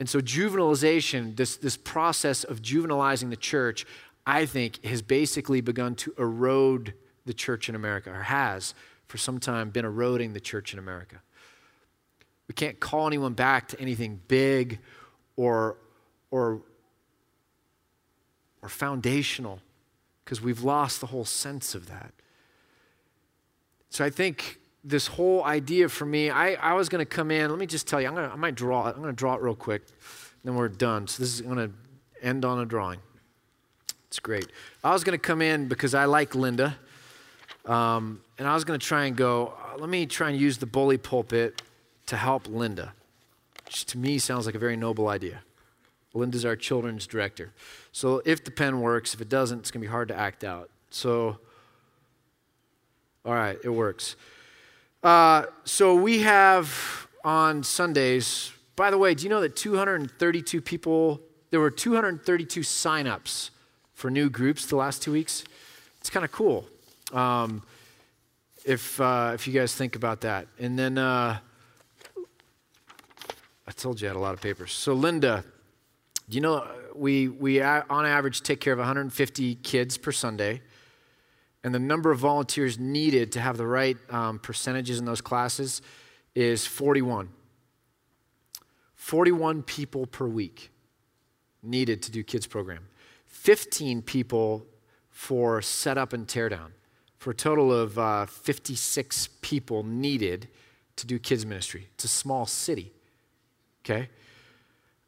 [0.00, 3.84] And so, juvenilization, this, this process of juvenilizing the church,
[4.26, 6.94] I think has basically begun to erode
[7.26, 8.74] the church in America, or has
[9.06, 11.20] for some time been eroding the church in America.
[12.48, 14.80] We can't call anyone back to anything big
[15.36, 15.76] or,
[16.30, 16.62] or,
[18.62, 19.60] or foundational
[20.24, 22.12] because we've lost the whole sense of that.
[23.88, 27.50] So I think this whole idea for me, I, I was going to come in.
[27.50, 28.96] Let me just tell you, I'm gonna, I might draw it.
[28.96, 29.82] I'm going to draw it real quick,
[30.44, 31.06] then we're done.
[31.06, 31.70] So this is going to
[32.22, 33.00] end on a drawing.
[34.10, 34.48] It's great.
[34.82, 36.76] I was going to come in because I like Linda,
[37.64, 40.58] um, and I was going to try and go, uh, let me try and use
[40.58, 41.62] the bully pulpit
[42.06, 42.92] to help Linda,
[43.64, 45.42] which to me sounds like a very noble idea.
[46.12, 47.52] Linda's our children's director.
[47.92, 50.42] So if the pen works, if it doesn't, it's going to be hard to act
[50.42, 50.70] out.
[50.90, 51.38] So,
[53.24, 54.16] all right, it works.
[55.04, 61.20] Uh, so we have on Sundays, by the way, do you know that 232 people,
[61.50, 63.50] there were 232 signups
[64.00, 65.44] for new groups the last two weeks?
[66.00, 66.66] It's kind of cool.
[67.12, 67.62] Um,
[68.64, 70.46] if, uh, if you guys think about that.
[70.58, 71.38] And then, uh,
[73.66, 74.72] I told you I had a lot of papers.
[74.72, 75.44] So, Linda,
[76.30, 80.62] do you know we, we on average take care of 150 kids per Sunday,
[81.62, 85.82] and the number of volunteers needed to have the right um, percentages in those classes
[86.34, 87.28] is 41.
[88.94, 90.70] 41 people per week
[91.62, 92.86] needed to do kids program.
[93.40, 94.66] 15 people
[95.08, 96.72] for setup and teardown,
[97.16, 100.46] for a total of uh, 56 people needed
[100.96, 101.88] to do kids ministry.
[101.94, 102.92] It's a small city.
[103.82, 104.10] Okay?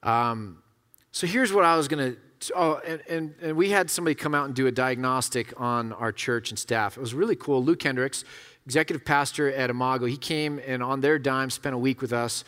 [0.03, 0.63] Um,
[1.11, 2.17] so here's what I was to.
[2.57, 6.11] Oh, and, and, and, we had somebody come out and do a diagnostic on our
[6.11, 6.97] church and staff.
[6.97, 7.63] It was really cool.
[7.63, 8.25] Luke Hendricks,
[8.65, 12.45] executive pastor at Imago, he came and on their dime spent a week with us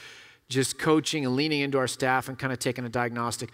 [0.48, 3.50] just coaching and leaning into our staff and kind of taking a diagnostic.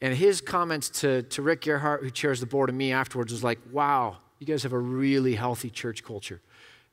[0.00, 3.42] And his comments to, to Rick Gerhart, who chairs the board, and me afterwards was
[3.42, 6.40] like, wow, you guys have a really healthy church culture.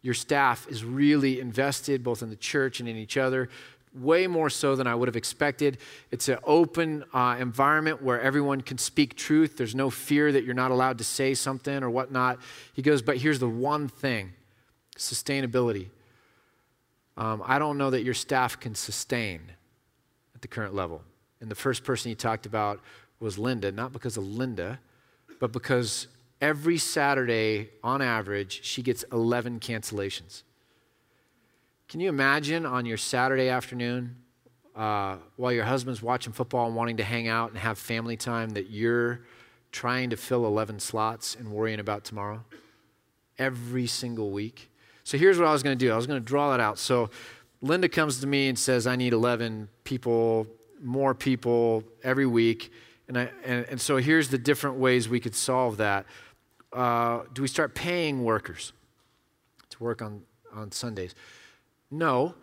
[0.02, 3.50] Your staff is really invested both in the church and in each other
[3.96, 5.78] way more so than I would have expected.
[6.12, 9.58] It's an open uh, environment where everyone can speak truth.
[9.58, 12.40] There's no fear that you're not allowed to say something or whatnot.
[12.74, 14.34] He goes, but here's the one thing
[14.98, 15.90] sustainability.
[17.18, 19.42] Um, I don't know that your staff can sustain
[20.34, 21.02] at the current level.
[21.46, 22.80] And the first person he talked about
[23.20, 24.80] was Linda, not because of Linda,
[25.40, 26.08] but because
[26.42, 30.42] every Saturday, on average, she gets 11 cancellations.
[31.88, 34.16] Can you imagine on your Saturday afternoon
[34.76, 38.50] uh, while your husband's watching football and wanting to hang out and have family time
[38.56, 39.22] that you're
[39.72, 42.44] trying to fill 11 slots and worrying about tomorrow?
[43.38, 44.72] Every single week.
[45.04, 46.80] So here's what I was going to do I was going to draw that out.
[46.80, 47.12] So
[47.62, 50.48] Linda comes to me and says, I need 11 people,
[50.82, 52.72] more people every week.
[53.08, 56.06] And, I, and, and so here's the different ways we could solve that.
[56.74, 58.74] Uh, do we start paying workers
[59.70, 60.24] to work on,
[60.54, 61.16] on Sundays?
[61.92, 62.36] No,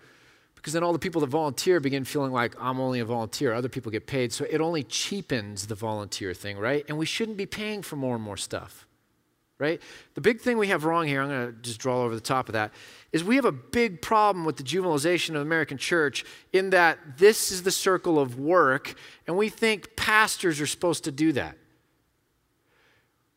[0.54, 3.68] because then all the people that volunteer begin feeling like I'm only a volunteer, other
[3.68, 4.32] people get paid.
[4.32, 6.84] So it only cheapens the volunteer thing, right?
[6.88, 8.86] And we shouldn't be paying for more and more stuff,
[9.62, 9.80] right?
[10.14, 12.48] The big thing we have wrong here, I'm going to just draw over the top
[12.48, 12.72] of that,
[13.12, 16.98] is we have a big problem with the juvenilization of the American church in that
[17.16, 18.94] this is the circle of work,
[19.26, 21.56] and we think pastors are supposed to do that.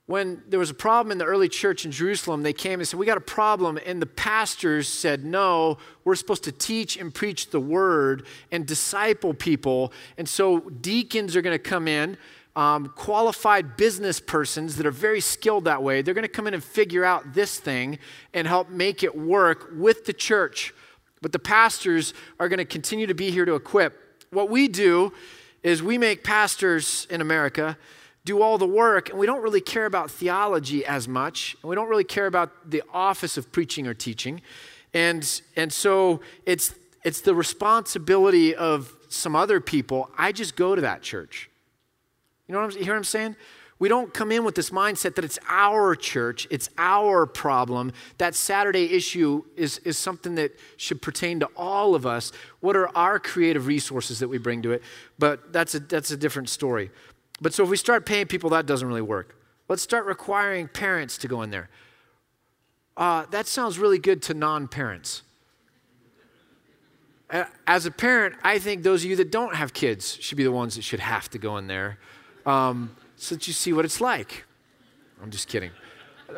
[0.07, 2.99] When there was a problem in the early church in Jerusalem, they came and said,
[2.99, 3.79] We got a problem.
[3.85, 9.33] And the pastors said, No, we're supposed to teach and preach the word and disciple
[9.33, 9.91] people.
[10.15, 12.17] And so deacons are going to come in
[12.55, 16.01] um, qualified business persons that are very skilled that way.
[16.01, 17.99] They're going to come in and figure out this thing
[18.33, 20.73] and help make it work with the church.
[21.21, 24.25] But the pastors are going to continue to be here to equip.
[24.29, 25.13] What we do
[25.63, 27.77] is we make pastors in America
[28.23, 31.75] do all the work, and we don't really care about theology as much, and we
[31.75, 34.41] don't really care about the office of preaching or teaching.
[34.93, 40.09] And, and so it's, it's the responsibility of some other people.
[40.17, 41.49] I just go to that church.
[42.47, 43.35] You know what I'm, you hear what I'm saying?
[43.77, 47.91] We don't come in with this mindset that it's our church, it's our problem.
[48.19, 52.31] That Saturday issue is, is something that should pertain to all of us.
[52.61, 54.81] What are our creative resources that we bring to it?
[55.19, 56.89] But that's a, that's a different story.
[57.41, 59.37] But so if we start paying people, that doesn't really work.
[59.67, 61.69] Let's start requiring parents to go in there.
[62.95, 65.23] Uh, that sounds really good to non parents.
[67.67, 70.51] As a parent, I think those of you that don't have kids should be the
[70.51, 71.97] ones that should have to go in there
[72.45, 74.45] um, so that you see what it's like.
[75.21, 75.71] I'm just kidding.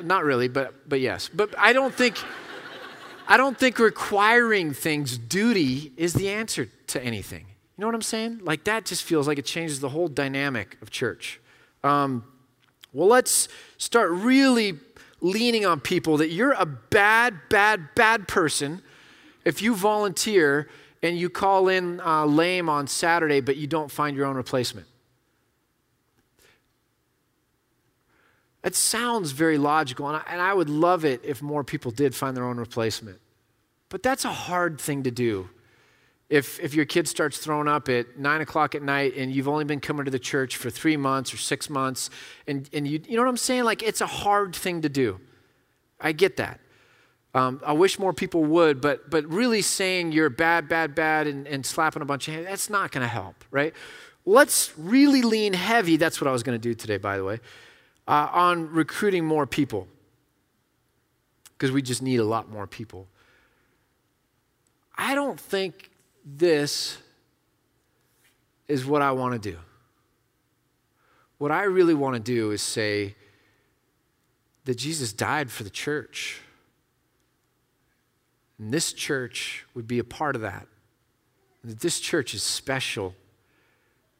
[0.03, 1.29] Not really, but, but yes.
[1.33, 2.17] But I don't think.
[3.29, 7.45] I don't think requiring things, duty, is the answer to anything.
[7.77, 8.39] You know what I'm saying?
[8.43, 11.41] Like that just feels like it changes the whole dynamic of church.
[11.83, 12.23] Um,
[12.93, 14.79] well, let's start really
[15.19, 18.81] leaning on people that you're a bad, bad, bad person
[19.43, 20.69] if you volunteer
[21.03, 24.87] and you call in uh, lame on Saturday, but you don't find your own replacement.
[28.63, 32.15] It sounds very logical, and I, and I would love it if more people did
[32.15, 33.19] find their own replacement.
[33.89, 35.49] But that's a hard thing to do.
[36.29, 39.63] If, if your kid starts throwing up at nine o'clock at night and you've only
[39.63, 42.09] been coming to the church for three months or six months,
[42.45, 43.63] and, and you, you know what I'm saying?
[43.63, 45.21] Like, it's a hard thing to do.
[46.01, 46.59] I get that.
[47.33, 51.47] Um, I wish more people would, but, but really saying you're bad, bad, bad and,
[51.47, 53.73] and slapping a bunch of hands, that's not going to help, right?
[54.25, 55.95] Let's really lean heavy.
[55.95, 57.39] That's what I was going to do today, by the way
[58.07, 59.87] uh, on recruiting more people
[61.57, 63.07] because we just need a lot more people.
[64.95, 65.91] I don't think
[66.25, 66.97] this
[68.67, 69.57] is what I want to do.
[71.37, 73.15] What I really want to do is say
[74.65, 76.41] that Jesus died for the church.
[78.59, 80.67] And this church would be a part of that.
[81.61, 83.15] And that this church is special.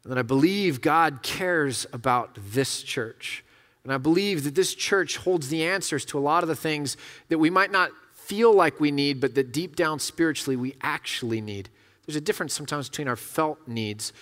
[0.04, 3.44] And that I believe God cares about this church.
[3.88, 6.98] And I believe that this church holds the answers to a lot of the things
[7.30, 11.40] that we might not feel like we need, but that deep down spiritually we actually
[11.40, 11.70] need.
[12.04, 14.12] There's a difference sometimes between our felt needs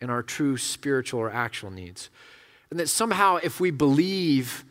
[0.00, 2.08] and our true spiritual or actual needs.
[2.70, 4.64] And that somehow, if we believe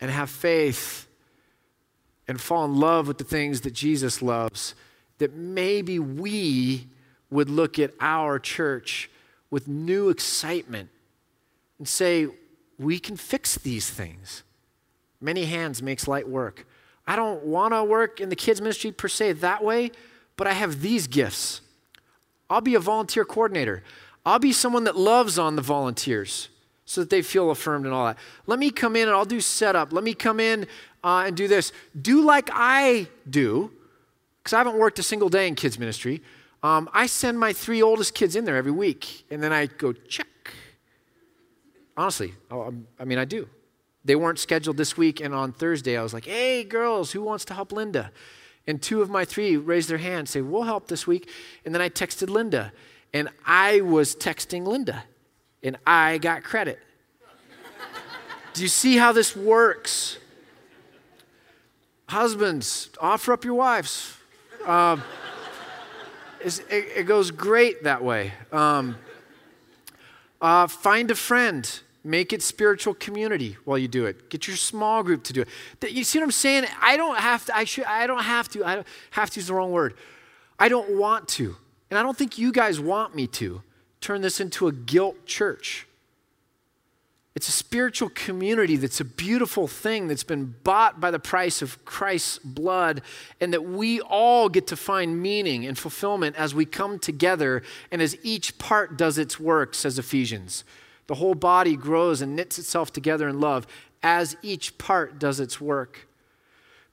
[0.00, 1.06] and have faith
[2.26, 4.74] and fall in love with the things that Jesus loves,
[5.18, 6.86] that maybe we
[7.28, 9.10] would look at our church
[9.50, 10.88] with new excitement
[11.78, 12.28] and say,
[12.78, 14.42] we can fix these things.
[15.20, 16.66] Many hands makes light work.
[17.06, 19.90] I don't want to work in the kids' ministry per se that way,
[20.36, 21.60] but I have these gifts.
[22.48, 23.82] I'll be a volunteer coordinator.
[24.26, 26.48] I'll be someone that loves on the volunteers
[26.86, 28.18] so that they feel affirmed and all that.
[28.46, 29.92] Let me come in and I'll do setup.
[29.92, 30.66] Let me come in
[31.02, 31.72] uh, and do this.
[32.00, 33.70] Do like I do,
[34.42, 36.22] because I haven't worked a single day in kids' ministry.
[36.62, 39.92] Um, I send my three oldest kids in there every week, and then I go
[39.92, 40.26] check
[41.96, 43.48] Honestly, I mean, I do.
[44.04, 47.44] They weren't scheduled this week, and on Thursday, I was like, hey, girls, who wants
[47.46, 48.10] to help Linda?
[48.66, 51.30] And two of my three raised their hand, say, we'll help this week.
[51.64, 52.72] And then I texted Linda,
[53.12, 55.04] and I was texting Linda,
[55.62, 56.80] and I got credit.
[58.52, 60.18] Do you see how this works?
[62.08, 64.16] Husbands, offer up your wives.
[64.66, 65.02] Um,
[66.40, 68.32] it, it, goes great that way.
[68.52, 68.96] Um,
[70.40, 71.80] uh, find a friend.
[72.06, 74.28] Make it spiritual community while you do it.
[74.28, 75.40] Get your small group to do
[75.80, 75.90] it.
[75.90, 76.66] You see what I'm saying?
[76.82, 77.56] I don't have to.
[77.56, 77.84] I should.
[77.84, 78.62] I don't have to.
[78.62, 79.94] I don't have to use the wrong word.
[80.58, 81.56] I don't want to,
[81.90, 83.62] and I don't think you guys want me to
[84.00, 85.86] turn this into a guilt church.
[87.34, 91.84] It's a spiritual community that's a beautiful thing that's been bought by the price of
[91.84, 93.02] Christ's blood,
[93.40, 98.00] and that we all get to find meaning and fulfillment as we come together and
[98.00, 100.64] as each part does its work, says Ephesians.
[101.06, 103.66] The whole body grows and knits itself together in love
[104.02, 106.06] as each part does its work.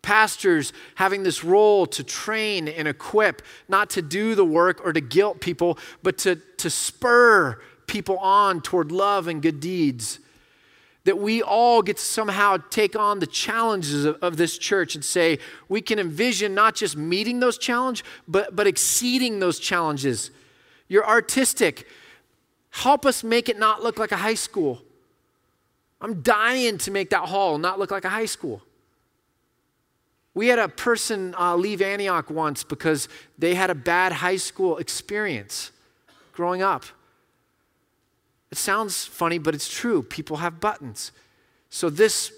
[0.01, 5.01] Pastors having this role to train and equip, not to do the work or to
[5.01, 10.20] guilt people, but to, to spur people on toward love and good deeds.
[11.03, 15.03] That we all get to somehow take on the challenges of, of this church and
[15.03, 20.32] say we can envision not just meeting those challenges, but, but exceeding those challenges.
[20.88, 21.88] You're artistic.
[22.72, 24.82] Help us make it not look like a high school.
[25.99, 28.61] I'm dying to make that hall not look like a high school.
[30.34, 34.78] We had a person uh, leave Antioch once because they had a bad high school
[34.78, 35.72] experience
[36.32, 36.86] growing up.
[38.49, 40.01] It sounds funny, but it's true.
[40.01, 41.11] People have buttons.
[41.69, 42.32] So this,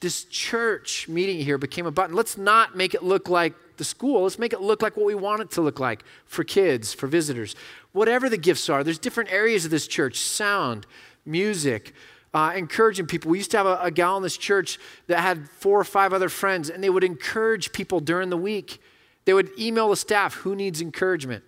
[0.00, 2.14] this church meeting here became a button.
[2.14, 4.22] Let's not make it look like the school.
[4.22, 7.08] Let's make it look like what we want it to look like for kids, for
[7.08, 7.56] visitors.
[7.92, 10.86] Whatever the gifts are, there's different areas of this church sound,
[11.26, 11.94] music,
[12.34, 13.30] uh, encouraging people.
[13.30, 16.12] We used to have a, a gal in this church that had four or five
[16.12, 18.80] other friends, and they would encourage people during the week.
[19.24, 21.44] They would email the staff who needs encouragement,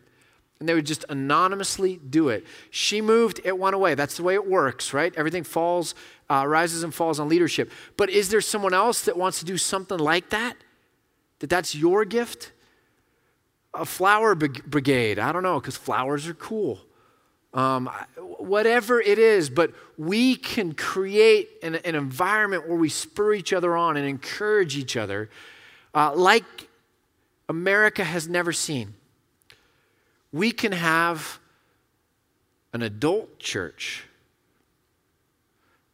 [0.61, 2.45] and they would just anonymously do it.
[2.71, 3.95] She moved, it went away.
[3.95, 5.15] That's the way it works, right?
[5.17, 5.95] Everything falls,
[6.31, 7.71] uh, rises and falls on leadership.
[7.97, 10.57] But is there someone else that wants to do something like that?
[11.41, 12.53] That that's your gift?
[13.75, 15.19] A flower brigade.
[15.19, 16.81] I don't know, because flowers are cool
[17.55, 23.53] um, whatever it is, but we can create an, an, environment where we spur each
[23.53, 25.31] other on and encourage each other
[25.95, 26.45] uh, like
[27.49, 28.95] America has never seen.
[30.33, 31.39] We can have
[32.73, 34.05] an adult church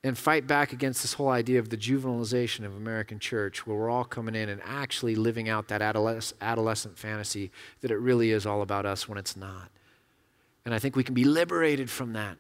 [0.03, 3.90] and fight back against this whole idea of the juvenilization of American church, where we're
[3.90, 7.51] all coming in and actually living out that adolescent fantasy
[7.82, 9.70] that it really is all about us when it's not.
[10.64, 12.38] And I think we can be liberated from that.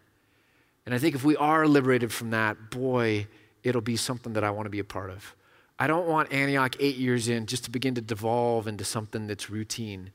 [0.86, 3.26] And I think if we are liberated from that, boy,
[3.62, 5.34] it'll be something that I want to be a part of.
[5.78, 9.50] I don't want Antioch eight years in just to begin to devolve into something that's
[9.50, 10.12] routine.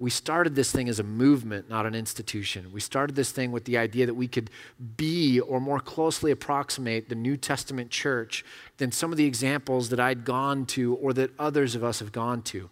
[0.00, 2.72] We started this thing as a movement, not an institution.
[2.72, 4.48] We started this thing with the idea that we could
[4.96, 8.42] be or more closely approximate the New Testament church
[8.78, 12.12] than some of the examples that I'd gone to or that others of us have
[12.12, 12.70] gone to.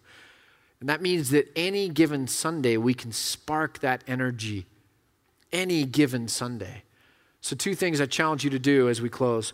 [0.79, 4.65] And that means that any given Sunday, we can spark that energy.
[5.53, 6.81] Any given Sunday.
[7.41, 9.53] So, two things I challenge you to do as we close.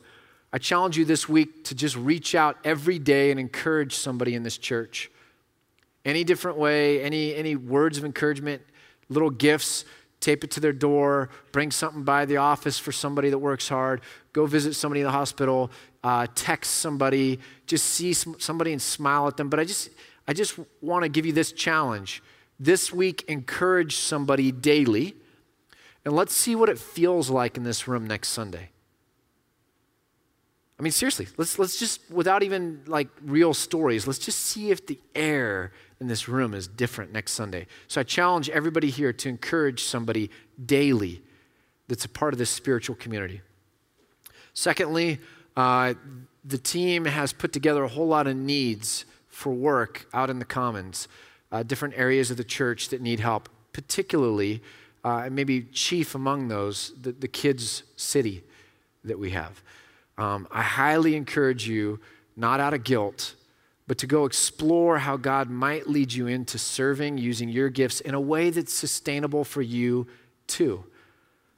[0.54, 4.44] I challenge you this week to just reach out every day and encourage somebody in
[4.44, 5.12] this church.
[6.06, 8.62] Any different way, any, any words of encouragement,
[9.10, 9.84] little gifts,
[10.20, 14.02] tape it to their door, bring something by the office for somebody that works hard,
[14.32, 15.72] go visit somebody in the hospital,
[16.04, 19.50] uh, text somebody, just see somebody and smile at them.
[19.50, 19.90] But I just,
[20.28, 22.24] I just want to give you this challenge.
[22.60, 25.16] This week, encourage somebody daily,
[26.06, 28.70] and let's see what it feels like in this room next Sunday.
[30.80, 34.86] I mean, seriously, let's, let's just, without even like real stories, let's just see if
[34.86, 37.68] the air in this room is different next Sunday.
[37.88, 40.30] So I challenge everybody here to encourage somebody
[40.64, 41.22] daily
[41.88, 43.42] that's a part of this spiritual community.
[44.54, 45.20] Secondly,
[45.56, 45.94] uh,
[46.44, 50.46] the team has put together a whole lot of needs for work out in the
[50.46, 51.08] commons,
[51.52, 54.62] uh, different areas of the church that need help, particularly,
[55.04, 58.44] uh, and maybe chief among those, the, the kids' city
[59.04, 59.62] that we have.
[60.18, 62.00] Um, I highly encourage you,
[62.36, 63.36] not out of guilt,
[63.88, 68.16] but to go explore how God might lead you into serving using your gifts in
[68.16, 70.08] a way that's sustainable for you
[70.48, 70.84] too.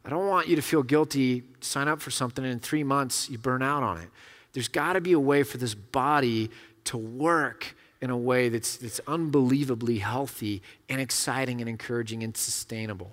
[0.03, 3.29] I don't want you to feel guilty, sign up for something, and in three months
[3.29, 4.09] you burn out on it.
[4.53, 6.49] There's got to be a way for this body
[6.85, 13.11] to work in a way that's, that's unbelievably healthy and exciting and encouraging and sustainable.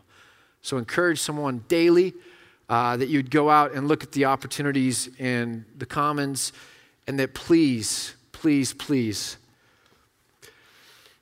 [0.63, 2.15] So, encourage someone daily
[2.69, 6.53] uh, that you'd go out and look at the opportunities in the commons,
[7.07, 8.15] and that please,
[8.45, 9.39] please, please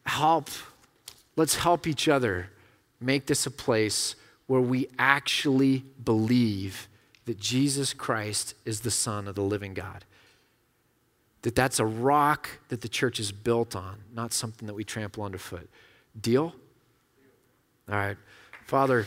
[0.05, 0.51] help.
[1.36, 2.49] Let's help each other
[3.01, 4.16] make this a place
[4.49, 6.89] where we actually believe
[7.27, 10.05] that Jesus Christ is the Son of the living God
[11.43, 15.23] that that's a rock that the church is built on, not something that we trample
[15.23, 15.70] underfoot.
[16.20, 16.53] Deal?
[17.89, 18.16] All right.
[18.66, 19.07] Father,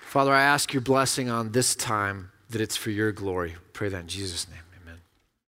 [0.00, 3.56] Father, I ask your blessing on this time that it's for your glory.
[3.72, 4.67] Pray that in Jesus' name.